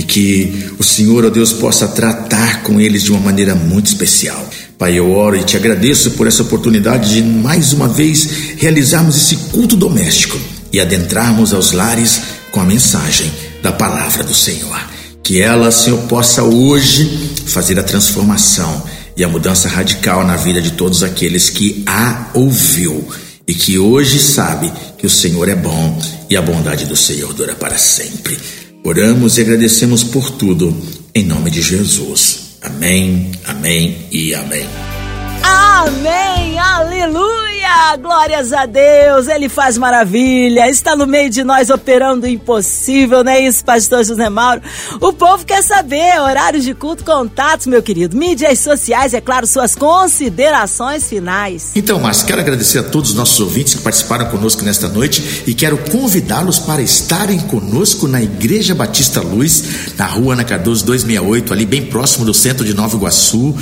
e 0.00 0.02
que 0.02 0.72
o 0.78 0.82
Senhor, 0.82 1.26
ó 1.26 1.28
Deus, 1.28 1.52
possa 1.52 1.86
tratar 1.86 2.62
com 2.62 2.80
eles 2.80 3.02
de 3.02 3.12
uma 3.12 3.20
maneira 3.20 3.54
muito 3.54 3.88
especial. 3.88 4.48
Pai, 4.78 4.98
eu 4.98 5.12
oro 5.12 5.36
e 5.36 5.44
te 5.44 5.58
agradeço 5.58 6.12
por 6.12 6.26
essa 6.26 6.42
oportunidade 6.42 7.12
de 7.12 7.22
mais 7.22 7.74
uma 7.74 7.86
vez 7.86 8.54
realizarmos 8.56 9.14
esse 9.14 9.36
culto 9.50 9.76
doméstico 9.76 10.40
e 10.72 10.80
adentrarmos 10.80 11.52
aos 11.52 11.72
lares 11.72 12.18
com 12.50 12.62
a 12.62 12.64
mensagem 12.64 13.30
da 13.62 13.72
palavra 13.72 14.24
do 14.24 14.34
Senhor. 14.34 14.80
Que 15.22 15.38
ela, 15.38 15.70
Senhor, 15.70 15.98
possa 16.04 16.44
hoje 16.44 17.34
fazer 17.44 17.78
a 17.78 17.82
transformação 17.82 18.82
e 19.14 19.22
a 19.22 19.28
mudança 19.28 19.68
radical 19.68 20.26
na 20.26 20.36
vida 20.36 20.62
de 20.62 20.70
todos 20.70 21.02
aqueles 21.02 21.50
que 21.50 21.82
a 21.84 22.30
ouviu 22.32 23.06
e 23.46 23.52
que 23.52 23.78
hoje 23.78 24.18
sabe 24.18 24.72
que 24.96 25.06
o 25.06 25.10
Senhor 25.10 25.46
é 25.46 25.54
bom 25.54 26.02
e 26.30 26.38
a 26.38 26.40
bondade 26.40 26.86
do 26.86 26.96
Senhor 26.96 27.34
dura 27.34 27.54
para 27.54 27.76
sempre. 27.76 28.38
Oramos 28.82 29.36
e 29.36 29.42
agradecemos 29.42 30.02
por 30.02 30.30
tudo, 30.30 30.74
em 31.14 31.24
nome 31.24 31.50
de 31.50 31.60
Jesus. 31.60 32.56
Amém, 32.62 33.30
amém 33.44 34.06
e 34.10 34.34
amém. 34.34 34.66
Amém, 35.42 36.58
aleluia! 36.58 37.49
Glórias 38.00 38.52
a 38.52 38.66
Deus, 38.66 39.26
Ele 39.26 39.48
faz 39.48 39.76
maravilha, 39.76 40.68
está 40.68 40.94
no 40.94 41.06
meio 41.06 41.28
de 41.28 41.42
nós 41.42 41.70
operando 41.70 42.24
o 42.24 42.28
impossível, 42.28 43.24
não 43.24 43.32
é 43.32 43.40
isso, 43.40 43.64
pastor 43.64 44.04
José 44.04 44.28
Mauro? 44.28 44.62
O 45.00 45.12
povo 45.12 45.44
quer 45.44 45.62
saber, 45.62 46.20
horários 46.20 46.64
de 46.64 46.72
culto, 46.72 47.04
contatos, 47.04 47.66
meu 47.66 47.82
querido, 47.82 48.16
mídias 48.16 48.60
sociais, 48.60 49.12
é 49.12 49.20
claro, 49.20 49.46
suas 49.46 49.74
considerações 49.74 51.08
finais. 51.08 51.72
Então, 51.74 51.98
Márcio, 51.98 52.26
quero 52.26 52.40
agradecer 52.40 52.78
a 52.78 52.82
todos 52.84 53.10
os 53.10 53.16
nossos 53.16 53.40
ouvintes 53.40 53.74
que 53.74 53.82
participaram 53.82 54.26
conosco 54.26 54.62
nesta 54.64 54.88
noite 54.88 55.42
e 55.46 55.54
quero 55.54 55.76
convidá-los 55.90 56.58
para 56.58 56.82
estarem 56.82 57.38
conosco 57.40 58.06
na 58.06 58.22
Igreja 58.22 58.74
Batista 58.74 59.20
Luz, 59.20 59.94
na 59.96 60.06
rua 60.06 60.34
Ana 60.34 60.44
Cardoso 60.44 60.84
268, 60.84 61.52
ali 61.52 61.66
bem 61.66 61.86
próximo 61.86 62.24
do 62.24 62.32
centro 62.32 62.64
de 62.64 62.72
Nova 62.72 62.96
Iguaçu. 62.96 63.54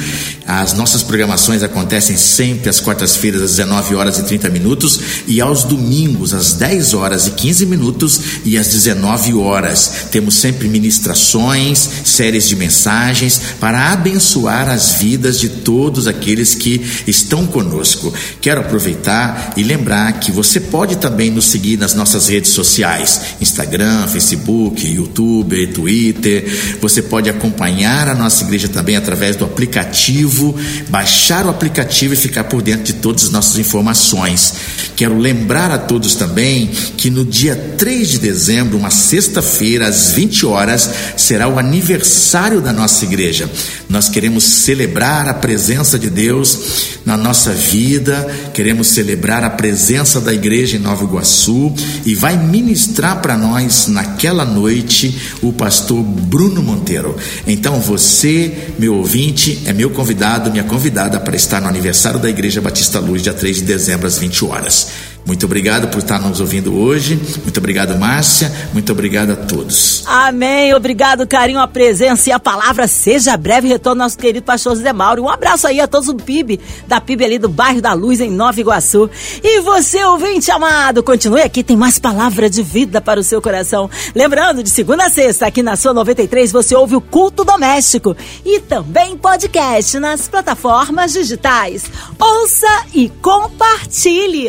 As 0.47 0.75
nossas 0.75 1.03
programações 1.03 1.63
acontecem 1.63 2.17
sempre 2.17 2.69
às 2.69 2.81
quartas-feiras 2.81 3.43
às 3.43 3.51
19 3.57 3.88
horas 3.95 4.19
e 4.19 4.23
30 4.23 4.49
minutos 4.51 5.01
e 5.27 5.41
aos 5.41 5.65
domingos 5.65 6.35
às 6.35 6.55
10 6.55 6.95
horas 6.95 7.27
e 7.27 7.31
15 7.33 7.67
minutos 7.67 8.21
e 8.45 8.59
às 8.59 8.69
19 8.69 9.35
horas. 9.35 10.09
Temos 10.11 10.35
sempre 10.35 10.69
ministrações, 10.69 11.89
séries 12.05 12.49
de 12.49 12.57
mensagens 12.57 13.41
para 13.61 13.93
abençoar 13.93 14.69
as 14.69 14.93
vidas 14.93 15.39
de 15.39 15.49
todos 15.49 16.07
aqueles 16.07 16.55
que 16.55 16.81
estão 17.07 17.47
conosco. 17.47 18.13
Quero 18.41 18.61
aproveitar 18.61 19.55
e 19.57 19.63
lembrar 19.63 20.13
que 20.21 20.31
você 20.31 20.61
pode 20.61 20.97
também 20.97 21.31
nos 21.31 21.47
seguir 21.47 21.79
nas 21.79 21.95
nossas 21.95 22.29
redes 22.29 22.51
sociais: 22.51 23.21
Instagram, 23.41 24.07
Facebook, 24.07 24.87
YouTube, 24.87 25.67
Twitter. 25.69 26.79
Você 26.81 27.03
pode 27.03 27.29
acompanhar 27.31 28.09
a 28.09 28.15
nossa 28.15 28.45
igreja 28.45 28.69
também 28.69 28.97
através 28.97 29.37
do 29.37 29.45
aplicativo, 29.45 30.55
baixar 30.89 31.47
o 31.47 31.51
aplicativo 31.51 32.15
e 32.15 32.17
ficar 32.17 32.45
por 32.45 32.63
dentro 32.63 32.85
de 32.85 32.95
todas 32.95 33.25
as 33.25 33.31
nossas 33.31 33.59
informações 33.59 33.78
informações. 33.79 34.55
Quero 34.97 35.17
lembrar 35.17 35.71
a 35.71 35.79
todos 35.79 36.17
também 36.17 36.67
que 36.97 37.09
no 37.09 37.25
dia 37.25 37.55
3 37.79 38.09
de 38.09 38.19
dezembro, 38.19 38.77
uma 38.77 38.91
sexta-feira, 38.91 39.87
às 39.87 40.11
20 40.11 40.45
horas, 40.47 40.91
será 41.17 41.47
o 41.47 41.59
aniversário 41.59 42.61
da 42.61 42.73
nossa 42.73 43.05
igreja. 43.05 43.49
Nós 43.89 44.09
queremos 44.09 44.43
celebrar 44.45 45.29
a 45.29 45.35
presença 45.35 45.99
de 45.99 46.11
Deus 46.11 46.99
na 47.07 47.17
nossa 47.17 47.53
vida, 47.53 48.29
queremos 48.53 48.89
celebrar 48.89 49.45
a 49.45 49.51
presença 49.51 50.21
da 50.21 50.35
igreja 50.35 50.77
em 50.77 50.81
Nova 50.81 51.05
Iguaçu 51.05 51.73
e 52.05 52.15
vai 52.15 52.37
ministrar 52.37 53.23
para 53.23 53.37
nós 53.37 53.87
naquela 53.87 54.45
noite 54.45 55.17
o 55.41 55.53
pastor 55.53 56.03
Bruno 56.03 56.63
Monteiro. 56.63 57.17
Então 57.47 57.81
você, 57.81 58.73
meu 58.79 58.97
ouvinte, 58.97 59.63
é 59.65 59.73
meu 59.73 59.91
convidado, 59.91 60.51
minha 60.51 60.65
convidada 60.65 61.21
para 61.21 61.37
estar 61.37 61.61
no 61.61 61.69
aniversário 61.69 62.19
da 62.19 62.29
Igreja 62.29 62.61
Batista 62.61 62.99
Luz, 62.99 63.23
dia 63.23 63.33
3 63.33 63.59
de 63.59 63.68
dezembro, 63.69 64.07
às 64.07 64.19
20 64.19 64.45
horas. 64.45 64.89
Muito 65.29 65.45
obrigado 65.45 65.89
por 65.89 65.99
estar 65.99 66.19
nos 66.23 66.41
ouvindo 66.41 66.75
hoje. 66.75 67.21
Muito 67.43 67.59
obrigado, 67.59 67.95
Márcia. 67.99 68.51
Muito 68.73 68.91
obrigado 68.91 69.33
a 69.33 69.37
todos. 69.37 70.03
Amém. 70.07 70.73
Obrigado, 70.73 71.27
carinho, 71.27 71.61
a 71.61 71.69
presença 71.69 72.31
e 72.31 72.33
a 72.33 72.41
palavra. 72.41 72.89
Seja 72.89 73.37
breve 73.37 73.69
retorno 73.69 74.03
nosso 74.03 74.17
querido 74.17 74.47
pastor 74.47 74.75
José 74.75 74.91
Mauro. 74.91 75.25
Um 75.25 75.29
abraço 75.29 75.67
aí 75.67 75.81
a 75.81 75.87
todos 75.87 76.07
do 76.07 76.15
PIB, 76.15 76.59
da 76.87 76.99
PIB 76.99 77.27
ali 77.27 77.39
do 77.39 77.47
bairro 77.47 77.83
da 77.83 77.93
Luz, 77.93 78.21
em 78.21 78.31
Nova 78.31 78.59
Iguaçu. 78.59 79.11
E 79.45 79.61
você, 79.61 80.03
ouvinte 80.03 80.51
amado, 80.51 81.03
continue 81.03 81.43
aqui, 81.43 81.63
tem 81.63 81.77
mais 81.77 81.99
palavra 81.99 82.49
de 82.49 82.63
vida 82.63 82.99
para 82.99 83.21
o 83.21 83.23
seu 83.23 83.43
coração. 83.43 83.91
Lembrando, 84.15 84.63
de 84.63 84.71
segunda 84.71 85.05
a 85.05 85.11
sexta, 85.11 85.47
aqui 85.47 85.63
na 85.63 85.77
sua 85.77 85.93
93, 85.93 86.51
você 86.51 86.75
ouve 86.75 86.97
o 86.97 87.03
Culto 87.03 87.45
Doméstico 87.45 88.17
e 88.47 88.61
também 88.61 89.15
podcast 89.15 89.99
nas 89.99 90.27
plataformas 90.27 91.13
digitais. 91.13 91.85
Ouça 92.19 92.87
e 92.95 93.11
compartilhe. 93.21 94.49